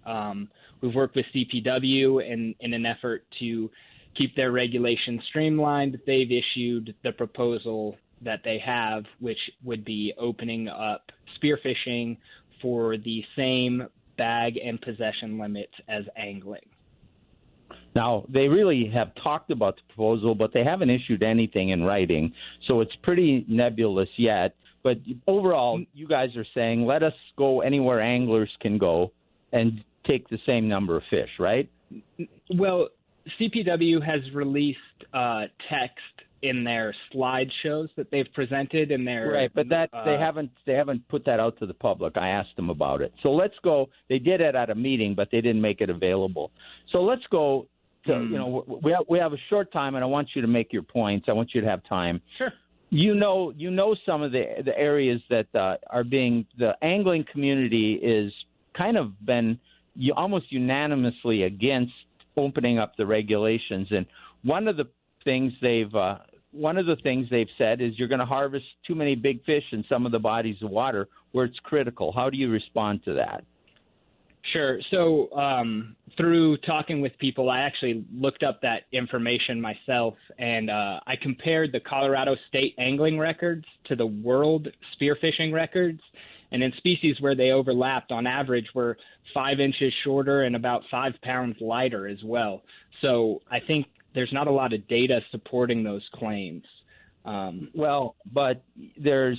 [0.06, 0.48] Um,
[0.80, 3.70] we've worked with CPW in, in an effort to
[4.18, 5.98] keep their regulations streamlined.
[6.06, 11.10] They've issued the proposal that they have, which would be opening up
[11.42, 12.18] spearfishing
[12.60, 13.86] for the same
[14.20, 16.68] bag and possession limits as angling.
[17.96, 22.34] Now, they really have talked about the proposal, but they haven't issued anything in writing,
[22.68, 24.54] so it's pretty nebulous yet.
[24.82, 29.12] But overall, you guys are saying let us go anywhere anglers can go
[29.54, 31.70] and take the same number of fish, right?
[32.54, 32.88] Well,
[33.40, 34.78] CPW has released
[35.14, 40.16] uh, text in their slideshows that they've presented in their right, but that uh, they
[40.18, 42.14] haven't they haven't put that out to the public.
[42.16, 43.12] I asked them about it.
[43.22, 43.88] So let's go.
[44.08, 46.50] They did it at a meeting, but they didn't make it available.
[46.92, 47.66] So let's go.
[48.06, 48.32] To, Hmm.
[48.32, 50.72] You know, we have, we have a short time, and I want you to make
[50.72, 51.26] your points.
[51.28, 52.22] I want you to have time.
[52.38, 52.50] Sure.
[52.88, 57.26] You know, you know some of the the areas that uh, are being the angling
[57.30, 58.32] community is
[58.80, 59.58] kind of been
[59.94, 61.92] you, almost unanimously against
[62.36, 63.88] opening up the regulations.
[63.90, 64.06] And
[64.42, 64.86] one of the
[65.24, 66.18] things they've uh,
[66.52, 69.64] one of the things they've said is you're going to harvest too many big fish
[69.72, 72.12] in some of the bodies of water where it's critical.
[72.12, 73.44] How do you respond to that?
[74.52, 74.80] Sure.
[74.90, 81.00] So, um, through talking with people, I actually looked up that information myself, and uh,
[81.06, 84.68] I compared the Colorado state angling records to the world
[85.00, 86.00] spearfishing records.
[86.52, 88.96] And in species where they overlapped, on average, were
[89.32, 92.62] five inches shorter and about five pounds lighter as well.
[93.02, 96.64] So I think there's not a lot of data supporting those claims.
[97.24, 98.62] Um, well, but
[98.96, 99.38] there's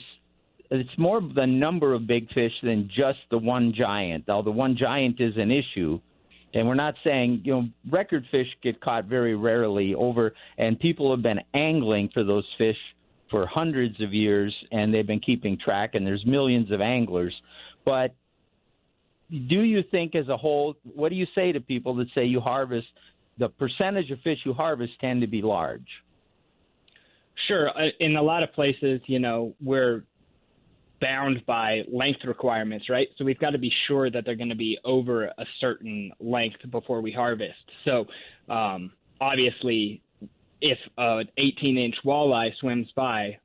[0.70, 4.26] it's more the number of big fish than just the one giant.
[4.26, 6.00] The one giant is an issue,
[6.54, 11.12] and we're not saying you know record fish get caught very rarely over, and people
[11.12, 12.78] have been angling for those fish
[13.30, 17.34] for hundreds of years, and they've been keeping track, and there's millions of anglers.
[17.84, 18.14] But
[19.32, 22.42] do you think, as a whole, what do you say to people that say you
[22.42, 22.88] harvest
[23.38, 25.88] the percentage of fish you harvest tend to be large?
[27.48, 27.70] Sure.
[27.70, 30.04] Uh, in a lot of places, you know, we're
[31.02, 33.08] bound by length requirements, right?
[33.18, 36.60] So we've got to be sure that they're going to be over a certain length
[36.70, 37.54] before we harvest.
[37.88, 38.06] So
[38.48, 40.02] um, obviously,
[40.62, 43.40] if an 18 inch walleye swims by,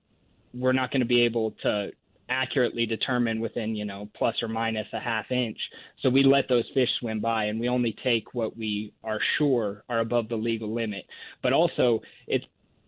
[0.53, 1.91] we're not going to be able to
[2.29, 5.59] accurately determine within, you know, plus or minus a half inch.
[6.03, 9.85] So we let those fish swim by and we only take what we are sure
[9.89, 11.05] are above the legal limit.
[11.43, 12.45] But also it's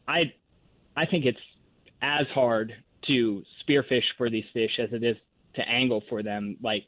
[0.06, 0.32] I
[0.96, 1.38] I think it's
[2.02, 2.72] as hard
[3.08, 5.16] to spearfish for these fish as it is
[5.54, 6.56] to angle for them.
[6.62, 6.84] Like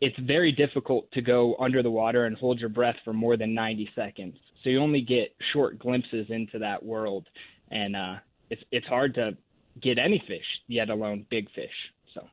[0.00, 3.54] it's very difficult to go under the water and hold your breath for more than
[3.54, 4.36] 90 seconds.
[4.62, 7.26] So you only get short glimpses into that world,
[7.70, 8.14] and uh,
[8.50, 9.36] it's it's hard to
[9.82, 11.70] get any fish, yet alone big fish.
[12.14, 12.26] So.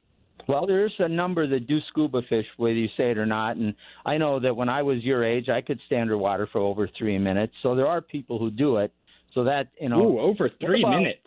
[0.47, 3.58] Well, there's a number that do scuba fish, whether you say it or not.
[3.58, 3.73] And
[4.06, 7.17] I know that when I was your age, I could stay underwater for over three
[7.17, 7.54] minutes.
[7.63, 8.93] So there are people who do it.
[9.34, 11.25] So that you know, Ooh, over three about, minutes.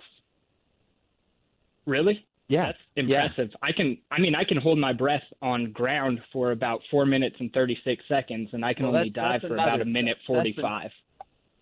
[1.87, 2.27] Really?
[2.49, 3.49] Yeah, that's impressive.
[3.51, 3.57] Yeah.
[3.63, 3.97] I can.
[4.11, 7.79] I mean, I can hold my breath on ground for about four minutes and thirty
[7.83, 10.91] six seconds, and I can well, only dive for about a minute forty five.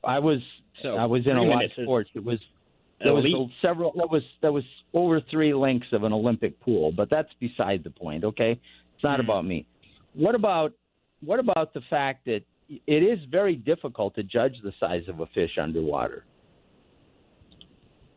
[0.03, 0.41] I was.
[0.83, 2.11] So I was in a lot of sports.
[2.15, 2.41] It was.
[3.05, 3.93] There was several.
[3.97, 7.91] That was that was over three lengths of an Olympic pool, but that's beside the
[7.91, 8.25] point.
[8.25, 8.53] Okay,
[8.95, 9.31] it's not mm-hmm.
[9.31, 9.67] about me.
[10.15, 10.73] What about
[11.25, 15.27] what about the fact that it is very difficult to judge the size of a
[15.27, 16.25] fish underwater?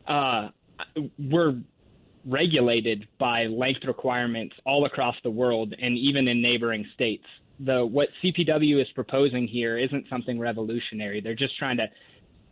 [0.06, 0.48] Uh,
[1.18, 1.60] we're
[2.26, 7.24] regulated by length requirements all across the world and even in neighboring states.
[7.60, 11.20] The what CPW is proposing here isn't something revolutionary.
[11.20, 11.86] They're just trying to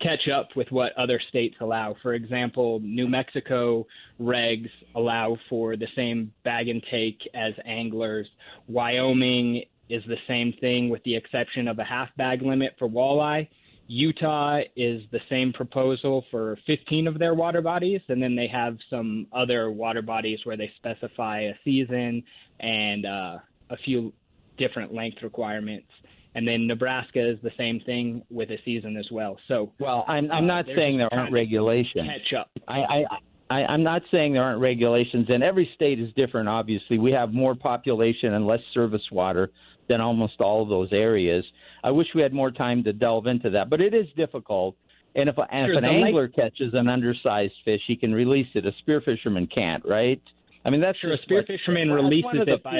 [0.01, 1.97] catch up with what other states allow.
[2.03, 3.87] For example, New Mexico
[4.21, 8.27] regs allow for the same bag and take as anglers.
[8.69, 13.49] Wyoming is the same thing with the exception of a half bag limit for walleye.
[13.87, 18.79] Utah is the same proposal for 15 of their water bodies, and then they have
[18.89, 22.23] some other water bodies where they specify a season
[22.61, 24.13] and uh, a few
[24.57, 25.89] different length requirements.
[26.37, 29.39] And then Nebraska is the same thing with a season as well.
[29.47, 32.09] So, well, I'm I'm not uh, saying there aren't regulations.
[32.09, 32.51] Catch up.
[32.67, 33.05] I, I
[33.51, 36.49] I, I'm not saying there aren't regulations, and every state is different.
[36.49, 39.51] Obviously, we have more population and less service water
[39.89, 41.45] than almost all of those areas.
[41.83, 44.77] I wish we had more time to delve into that, but it is difficult.
[45.15, 46.35] And if, and sure, if an angler lake...
[46.35, 48.67] catches an undersized fish, he can release it.
[48.67, 50.21] A spear fisherman can't, right?
[50.65, 51.13] I mean, that's sure.
[51.13, 52.79] A spear fisherman releases it by.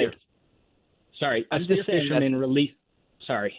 [1.19, 2.71] Sorry, a spear fisherman release.
[3.27, 3.53] Sorry.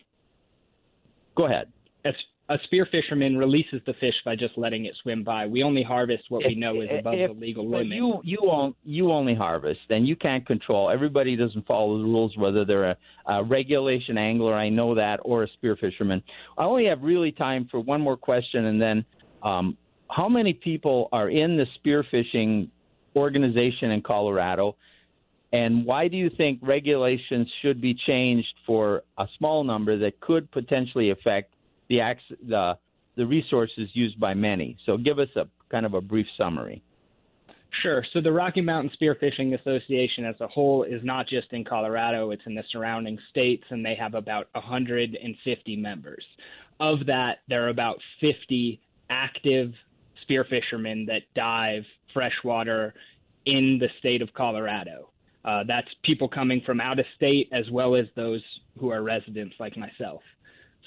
[1.37, 1.73] Go ahead.
[2.05, 2.13] A,
[2.49, 5.47] a spear fisherman releases the fish by just letting it swim by.
[5.47, 7.89] We only harvest what we know is above if, the legal limit.
[7.89, 10.89] You you on, you only harvest, and you can't control.
[10.89, 15.43] Everybody doesn't follow the rules, whether they're a, a regulation angler, I know that, or
[15.43, 16.23] a spear fisherman.
[16.57, 19.05] I only have really time for one more question, and then
[19.43, 19.77] um,
[20.09, 22.69] how many people are in the spearfishing
[23.17, 24.77] organization in Colorado?
[25.57, 30.51] And why do you think regulations should be changed for a small number that could
[30.51, 31.55] potentially affect
[31.88, 32.01] the
[32.47, 32.77] the
[33.16, 34.77] the resources used by many.
[34.85, 36.83] So give us a kind of a brief summary.
[37.83, 38.05] Sure.
[38.12, 42.42] So the Rocky Mountain Spearfishing Association as a whole is not just in Colorado, it's
[42.45, 46.25] in the surrounding states, and they have about 150 members.
[46.79, 49.73] Of that, there are about 50 active
[50.29, 52.95] spearfishermen that dive freshwater
[53.47, 55.09] in the state of Colorado.
[55.47, 58.43] Uh, that's people coming from out of state as well as those
[58.79, 60.20] who are residents like myself.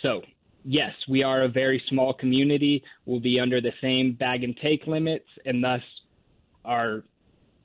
[0.02, 0.22] So
[0.66, 2.84] yes, we are a very small community.
[3.06, 5.82] We'll be under the same bag and take limits, and thus
[6.66, 7.04] our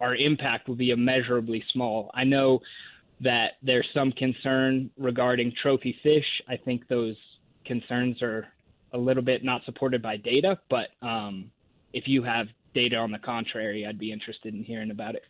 [0.00, 2.10] our impact will be immeasurably small.
[2.14, 2.60] I know
[3.20, 6.26] that there's some concern regarding trophy fish.
[6.48, 7.16] I think those
[7.64, 8.46] concerns are
[8.92, 11.50] a little bit not supported by data, but um,
[11.92, 15.22] if you have data on the contrary, I'd be interested in hearing about it.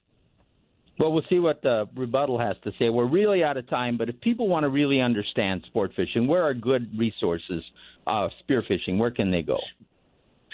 [0.98, 2.88] Well, we'll see what the rebuttal has to say.
[2.88, 6.44] We're really out of time, but if people want to really understand sport fishing, where
[6.44, 7.64] are good resources?
[8.06, 9.58] Uh, spearfishing, where can they go?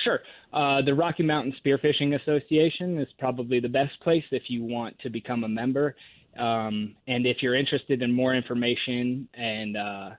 [0.03, 0.21] Sure.
[0.53, 5.11] Uh, the Rocky Mountain Spearfishing Association is probably the best place if you want to
[5.11, 5.95] become a member.
[6.39, 10.11] Um, and if you're interested in more information, and uh,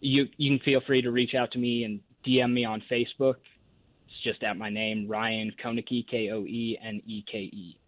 [0.00, 3.36] you you can feel free to reach out to me and DM me on Facebook.
[4.06, 7.78] It's just at my name, Ryan Koeneke, K O E N E K E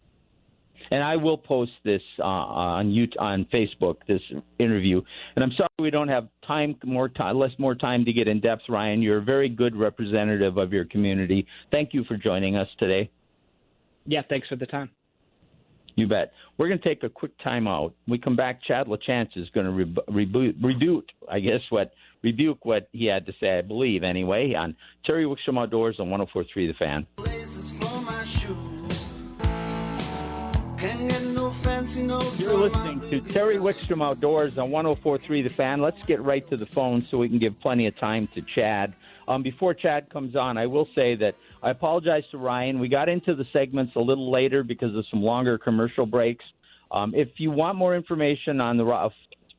[0.90, 4.20] and I will post this uh, on you on Facebook this
[4.58, 5.00] interview.
[5.34, 8.40] And I'm sorry we don't have time more time less more time to get in
[8.40, 8.62] depth.
[8.68, 11.46] Ryan, you're a very good representative of your community.
[11.72, 13.10] Thank you for joining us today.
[14.06, 14.90] Yeah, thanks for the time.
[15.96, 16.32] You bet.
[16.58, 17.94] We're going to take a quick time out.
[18.06, 18.62] We come back.
[18.62, 23.26] Chad LaChance is going to re- reboot, rebuke, I guess, what rebuke what he had
[23.26, 23.58] to say.
[23.58, 27.06] I believe anyway on Terry Wickstrom Outdoors on 104.3 The Fan.
[30.78, 35.80] You're listening to Terry Wickstrom Outdoors on 1043 The Fan.
[35.80, 38.92] Let's get right to the phone so we can give plenty of time to Chad.
[39.26, 42.78] Um, before Chad comes on, I will say that I apologize to Ryan.
[42.78, 46.44] We got into the segments a little later because of some longer commercial breaks.
[46.90, 48.84] Um, if you want more information on the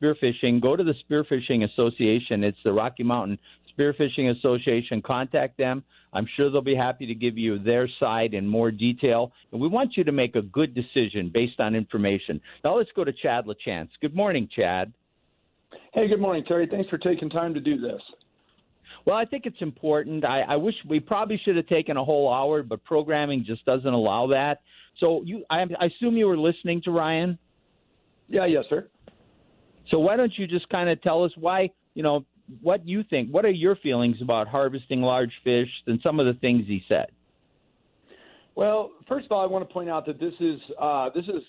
[0.00, 2.44] spearfishing, go to the Spearfishing Association.
[2.44, 3.38] It's the Rocky Mountain
[3.78, 5.02] Spearfishing Association.
[5.02, 5.84] Contact them.
[6.12, 9.32] I'm sure they'll be happy to give you their side in more detail.
[9.52, 12.40] And we want you to make a good decision based on information.
[12.64, 13.90] Now let's go to Chad LaChance.
[14.00, 14.92] Good morning, Chad.
[15.92, 16.66] Hey, good morning, Terry.
[16.66, 18.00] Thanks for taking time to do this.
[19.04, 20.24] Well, I think it's important.
[20.24, 23.86] I, I wish we probably should have taken a whole hour, but programming just doesn't
[23.86, 24.60] allow that.
[24.98, 27.38] So you, I, I assume you were listening to Ryan.
[28.28, 28.88] Yeah, yes, sir.
[29.90, 32.26] So why don't you just kind of tell us why you know
[32.62, 33.30] what you think.
[33.30, 37.06] What are your feelings about harvesting large fish and some of the things he said?
[38.54, 41.42] Well, first of all, I want to point out that this is uh, this is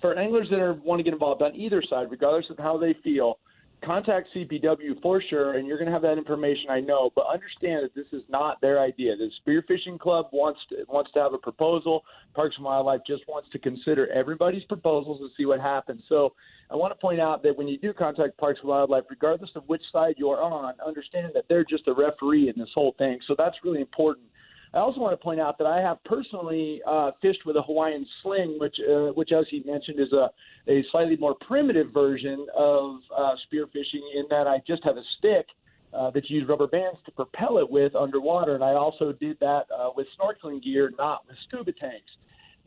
[0.00, 2.94] for anglers that are want to get involved on either side, regardless of how they
[3.04, 3.38] feel.
[3.84, 6.68] Contact CPW for sure, and you're going to have that information.
[6.68, 9.14] I know, but understand that this is not their idea.
[9.16, 12.02] The Spearfishing Club wants to wants to have a proposal.
[12.34, 16.02] Parks and Wildlife just wants to consider everybody's proposals and see what happens.
[16.08, 16.34] So
[16.70, 19.62] I want to point out that when you do contact Parks and Wildlife, regardless of
[19.68, 23.18] which side you're on, understand that they're just a referee in this whole thing.
[23.28, 24.26] So that's really important.
[24.74, 28.06] I also want to point out that I have personally uh, fished with a Hawaiian
[28.22, 30.30] sling, which, uh, which as he mentioned, is a,
[30.68, 35.46] a slightly more primitive version of uh, spearfishing in that I just have a stick
[35.94, 39.38] uh, that you use rubber bands to propel it with underwater, and I also did
[39.40, 42.10] that uh, with snorkeling gear, not with scuba tanks.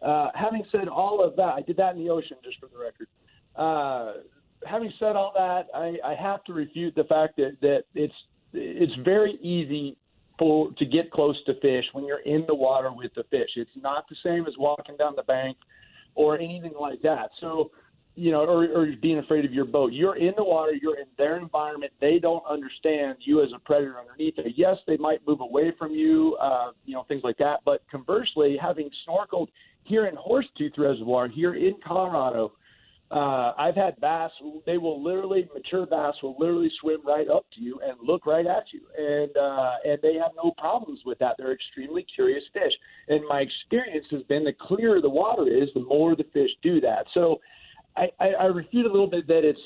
[0.02, 2.80] Uh, having said all of that, I did that in the ocean, just for the
[2.80, 3.08] record.
[3.56, 4.24] Uh,
[4.66, 8.14] having said all that, I, I have to refute the fact that, that it's
[8.54, 9.95] it's very easy
[10.42, 13.50] for to get close to fish when you're in the water with the fish.
[13.56, 15.56] It's not the same as walking down the bank
[16.16, 17.30] or anything like that.
[17.39, 17.70] So,
[18.16, 19.94] you know, or, or being afraid of your boat.
[19.94, 20.72] You're in the water.
[20.74, 21.92] You're in their environment.
[22.02, 24.54] They don't understand you as a predator underneath it.
[24.58, 27.60] Yes, they might move away from you, uh, you know, things like that.
[27.64, 29.50] But conversely, having snorkeled
[29.84, 32.54] here in Horsetooth Reservoir, here in Colorado,
[33.12, 34.32] uh, I've had bass;
[34.66, 38.45] they will literally mature bass will literally swim right up to you and look right
[38.45, 41.36] at you, and uh, and they have no problems with that.
[41.38, 42.74] They're extremely curious fish,
[43.09, 46.80] and my experience has been the clearer the water is, the more the fish do
[46.82, 47.05] that.
[47.14, 47.41] So,
[47.97, 49.59] I, I, I refute a little bit that it's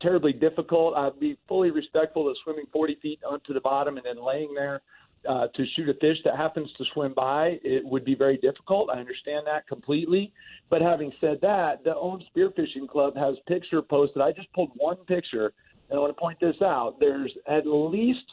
[0.00, 0.94] terribly difficult.
[0.96, 4.82] I'd be fully respectful of swimming 40 feet onto the bottom and then laying there
[5.28, 8.90] uh, to shoot a fish that happens to swim by, it would be very difficult.
[8.90, 10.32] I understand that completely.
[10.70, 14.22] But having said that, the OWN Spearfishing Club has picture posted.
[14.22, 15.52] I just pulled one picture,
[15.88, 16.96] and I want to point this out.
[17.00, 18.24] There's at least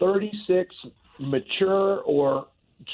[0.00, 0.74] 36
[1.20, 2.48] mature or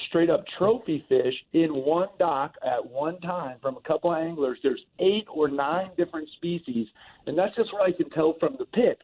[0.08, 4.58] straight up trophy fish in one dock at one time from a couple of anglers.
[4.62, 6.86] There's eight or nine different species,
[7.26, 8.98] and that's just what I can tell from the pic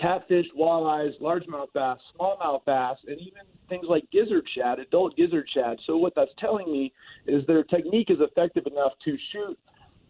[0.00, 5.78] catfish, walleyes, largemouth bass, smallmouth bass, and even things like gizzard shad, adult gizzard shad.
[5.86, 6.92] So what that's telling me
[7.26, 9.58] is their technique is effective enough to shoot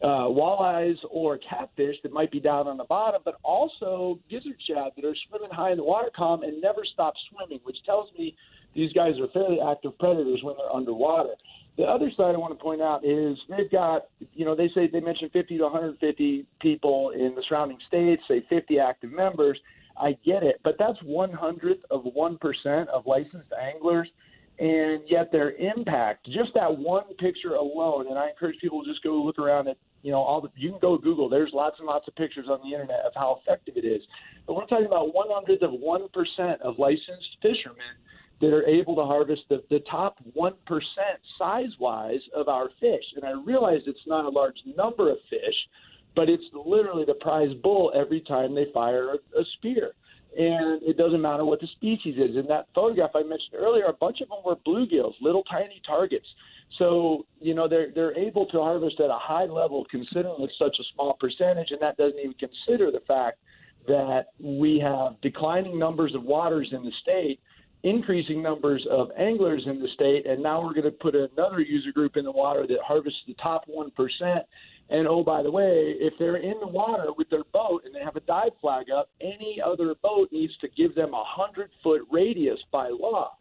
[0.03, 4.93] uh, walleyes or catfish that might be down on the bottom, but also gizzard shad
[4.97, 8.36] that are swimming high in the water column and never stop swimming, which tells me
[8.74, 11.34] these guys are fairly active predators when they're underwater.
[11.76, 14.89] The other side I want to point out is they've got, you know, they say
[14.89, 19.59] they mentioned 50 to 150 people in the surrounding states, say 50 active members.
[20.01, 24.09] I get it, but that's one hundredth of one percent of licensed anglers,
[24.59, 29.03] and yet their impact, just that one picture alone, and I encourage people to just
[29.03, 31.28] go look around at, you know, all the you can go Google.
[31.28, 34.03] There's lots and lots of pictures on the internet of how effective it is.
[34.46, 37.94] But we're talking about one hundredth of one percent of licensed fishermen
[38.40, 40.53] that are able to harvest the, the top 1%
[41.38, 43.03] size wise of our fish.
[43.16, 45.57] And I realize it's not a large number of fish,
[46.15, 49.93] but it's literally the prize bull every time they fire a, a spear.
[50.37, 52.37] And it doesn't matter what the species is.
[52.37, 56.27] In that photograph I mentioned earlier, a bunch of them were bluegills, little tiny targets.
[56.79, 60.77] So, you know, they're they're able to harvest at a high level considering it's such
[60.79, 63.39] a small percentage, and that doesn't even consider the fact
[63.87, 67.41] that we have declining numbers of waters in the state,
[67.83, 71.91] increasing numbers of anglers in the state, and now we're going to put another user
[71.91, 73.91] group in the water that harvests the top 1%.
[74.91, 78.01] And oh, by the way, if they're in the water with their boat and they
[78.01, 82.03] have a dive flag up, any other boat needs to give them a 100 foot
[82.11, 83.32] radius by law.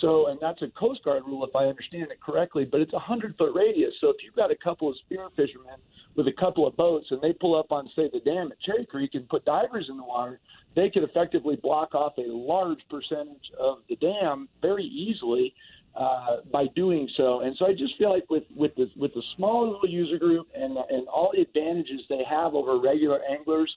[0.00, 2.96] So, and that's a Coast Guard rule if I understand it correctly, but it's a
[2.96, 3.92] 100 foot radius.
[4.00, 5.76] So if you've got a couple of spear fishermen
[6.16, 8.86] with a couple of boats and they pull up on, say, the dam at Cherry
[8.86, 10.40] Creek and put divers in the water,
[10.74, 15.54] they could effectively block off a large percentage of the dam very easily
[15.96, 17.40] uh, by doing so.
[17.40, 20.48] And so I just feel like with with the with the small little user group
[20.54, 23.74] and and all the advantages they have over regular anglers,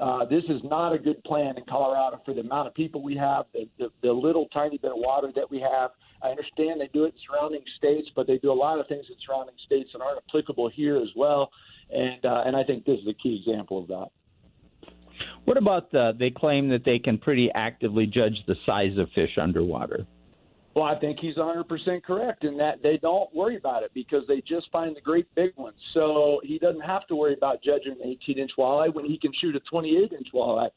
[0.00, 3.16] uh, this is not a good plan in Colorado for the amount of people we
[3.16, 5.90] have, the, the, the little tiny bit of water that we have.
[6.22, 9.04] I understand they do it in surrounding states, but they do a lot of things
[9.08, 11.50] in surrounding states that aren't applicable here as well.
[11.90, 14.08] And uh, and I think this is a key example of that.
[15.44, 19.38] What about the, they claim that they can pretty actively judge the size of fish
[19.40, 20.06] underwater?
[20.74, 24.40] Well, I think he's 100% correct in that they don't worry about it because they
[24.40, 25.76] just find the great big ones.
[25.94, 29.32] So he doesn't have to worry about judging an 18 inch walleye when he can
[29.40, 30.70] shoot a 28 inch walleye.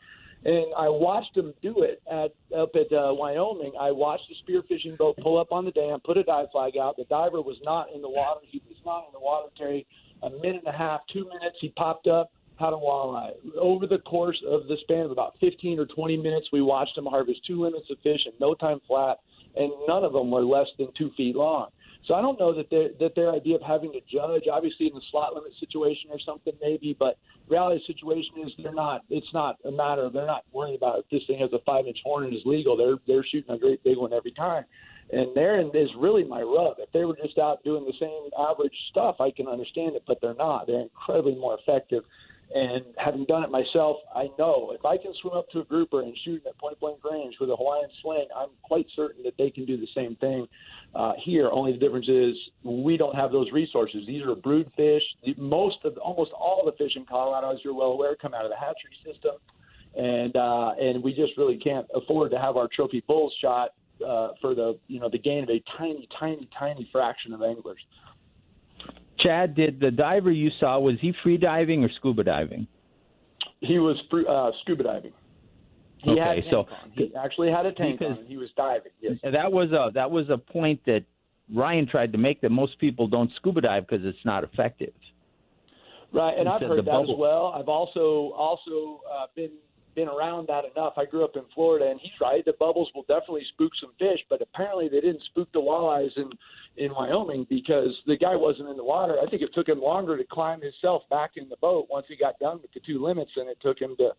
[0.46, 3.74] And I watched him do it at up at uh, Wyoming.
[3.80, 6.96] I watched the spearfishing boat pull up on the dam, put a dive flag out.
[6.96, 8.42] The diver was not in the water.
[8.44, 9.88] He was not in the water, Terry.
[10.22, 13.32] A minute and a half, two minutes, he popped up, had a walleye.
[13.60, 17.06] Over the course of the span of about 15 or 20 minutes, we watched him
[17.06, 19.18] harvest two limits of fish in no time flat
[19.58, 21.70] and none of them were less than two feet long.
[22.08, 24.94] So I don't know that their that their idea of having to judge, obviously in
[24.94, 27.18] the slot limit situation or something maybe, but
[27.50, 29.04] reality situation is they're not.
[29.10, 31.86] It's not a matter of they're not worrying about if this thing has a five
[31.86, 32.78] inch horn and is legal.
[32.78, 34.64] They're they're shooting a great big one every time.
[35.12, 36.76] And therein is really my rub.
[36.80, 40.20] If they were just out doing the same average stuff, I can understand it, but
[40.22, 40.68] they're not.
[40.68, 42.04] They're incredibly more effective
[42.54, 46.02] and having done it myself, I know if I can swim up to a grouper
[46.02, 49.50] and shoot at point blank range with a Hawaiian sling, I'm quite certain that they
[49.50, 50.48] can do the same thing
[50.96, 51.50] uh, here.
[51.52, 54.04] Only the difference is we don't have those resources.
[54.08, 55.04] These are brood fish.
[55.38, 58.52] Most of, almost all the fish in Colorado, as you're well aware, come out of
[58.52, 59.36] the hatchery system,
[59.96, 63.72] and uh, and we just really can't afford to have our trophy bulls shot
[64.06, 67.80] uh, for the you know the gain of a tiny, tiny, tiny fraction of anglers.
[69.20, 72.68] Chad, did the diver you saw was he free diving or scuba diving?
[73.62, 75.14] He was uh, scuba diving.
[76.00, 76.92] He okay, so on.
[76.96, 78.26] he actually had a tank on.
[78.28, 78.92] He was diving.
[79.02, 81.04] Yes, that was a that was a point that
[81.54, 84.94] Ryan tried to make that most people don't scuba dive because it's not effective.
[86.14, 87.54] Right, and I've heard that bubble- as well.
[87.56, 89.52] I've also also uh, been
[89.96, 90.94] been around that enough.
[90.98, 92.46] I grew up in Florida, and he's right.
[92.46, 96.30] The bubbles will definitely spook some fish, but apparently they didn't spook the walleyes in
[96.78, 99.18] in Wyoming because the guy wasn't in the water.
[99.22, 102.16] I think it took him longer to climb himself back in the boat once he
[102.16, 104.12] got done with the two limits than it took him to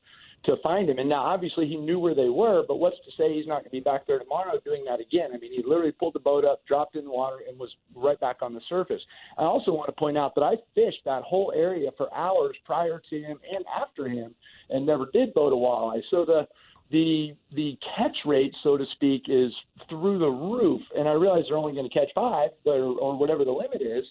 [0.44, 0.98] to find him.
[0.98, 3.64] And now obviously he knew where they were, but what's to say he's not going
[3.64, 5.30] to be back there tomorrow doing that again?
[5.34, 8.18] I mean, he literally pulled the boat up, dropped in the water, and was right
[8.20, 9.02] back on the surface.
[9.36, 13.02] I also want to point out that I fished that whole area for hours prior
[13.10, 14.34] to him and after him,
[14.70, 16.02] and never did boat a walleye.
[16.10, 16.46] So the
[16.90, 19.52] the the catch rate, so to speak, is
[19.88, 20.80] through the roof.
[20.96, 24.04] And I realize they're only going to catch five or, or whatever the limit is,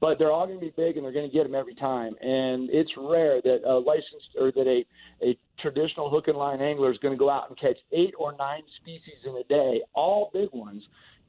[0.00, 2.14] but they're all going to be big and they're going to get them every time.
[2.20, 4.84] And it's rare that a licensed or that a
[5.24, 8.34] a traditional hook and line angler is going to go out and catch eight or
[8.36, 10.82] nine species in a day, all big ones.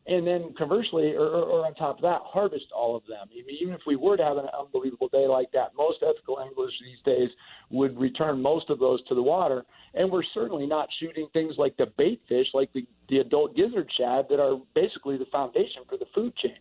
[0.08, 3.28] And then conversely, or, or, on top of that, harvest all of them.
[3.32, 6.40] I mean, even if we were to have an unbelievable day like that, most ethical
[6.40, 7.30] anglers these days
[7.72, 9.66] would return most of those to the water.
[9.96, 13.90] And we're certainly not shooting things like the bait fish, like the, the adult gizzard
[13.98, 16.58] shad, that are basically the foundation for the food chain.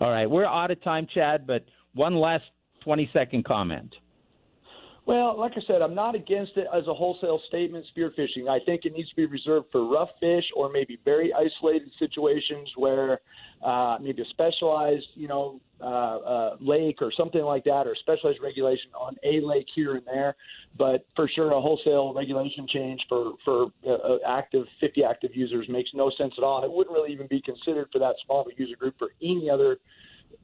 [0.00, 1.64] All right, we're out of time, Chad, but
[1.94, 2.44] one last
[2.84, 3.94] 20 second comment.
[5.06, 8.48] Well, like I said, I'm not against it as a wholesale statement, spearfishing.
[8.48, 12.70] I think it needs to be reserved for rough fish or maybe very isolated situations
[12.76, 13.20] where
[13.62, 18.38] uh, maybe a specialized, you know, uh, uh, lake or something like that, or specialized
[18.42, 20.36] regulation on a lake here and there.
[20.78, 25.90] But for sure, a wholesale regulation change for for uh, active 50 active users makes
[25.92, 26.64] no sense at all.
[26.64, 29.50] It wouldn't really even be considered for that small of a user group for any
[29.50, 29.78] other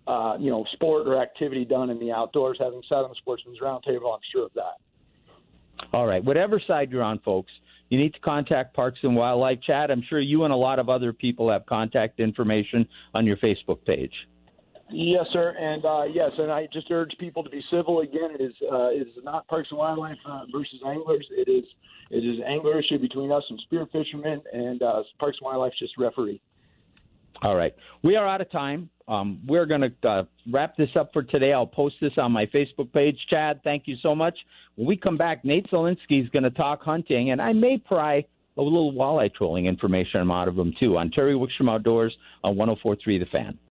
[0.06, 2.58] uh, you know, sport or activity done in the outdoors.
[2.60, 4.76] Having sat on the Sportsman's Roundtable, I'm sure of that.
[5.92, 7.50] All right, whatever side you're on, folks,
[7.88, 9.60] you need to contact Parks and Wildlife.
[9.66, 13.36] Chad, I'm sure you and a lot of other people have contact information on your
[13.38, 14.12] Facebook page.
[14.92, 18.00] Yes, sir, and uh, yes, and I just urge people to be civil.
[18.00, 21.26] Again, it is uh, it is not Parks and Wildlife uh, versus anglers.
[21.30, 21.64] It is
[22.10, 25.96] it is angler issue between us and spear fishermen, and uh, Parks and Wildlife just
[25.96, 26.40] referee.
[27.42, 28.90] All right, we are out of time.
[29.08, 31.52] Um, we're going to uh, wrap this up for today.
[31.52, 33.18] I'll post this on my Facebook page.
[33.28, 34.38] Chad, thank you so much.
[34.76, 38.24] When we come back, Nate Zelinsky is going to talk hunting, and I may pry
[38.56, 42.14] a little walleye trolling information out of him too on Terry Wickstrom Outdoors
[42.44, 43.58] on 104.3 The Fan.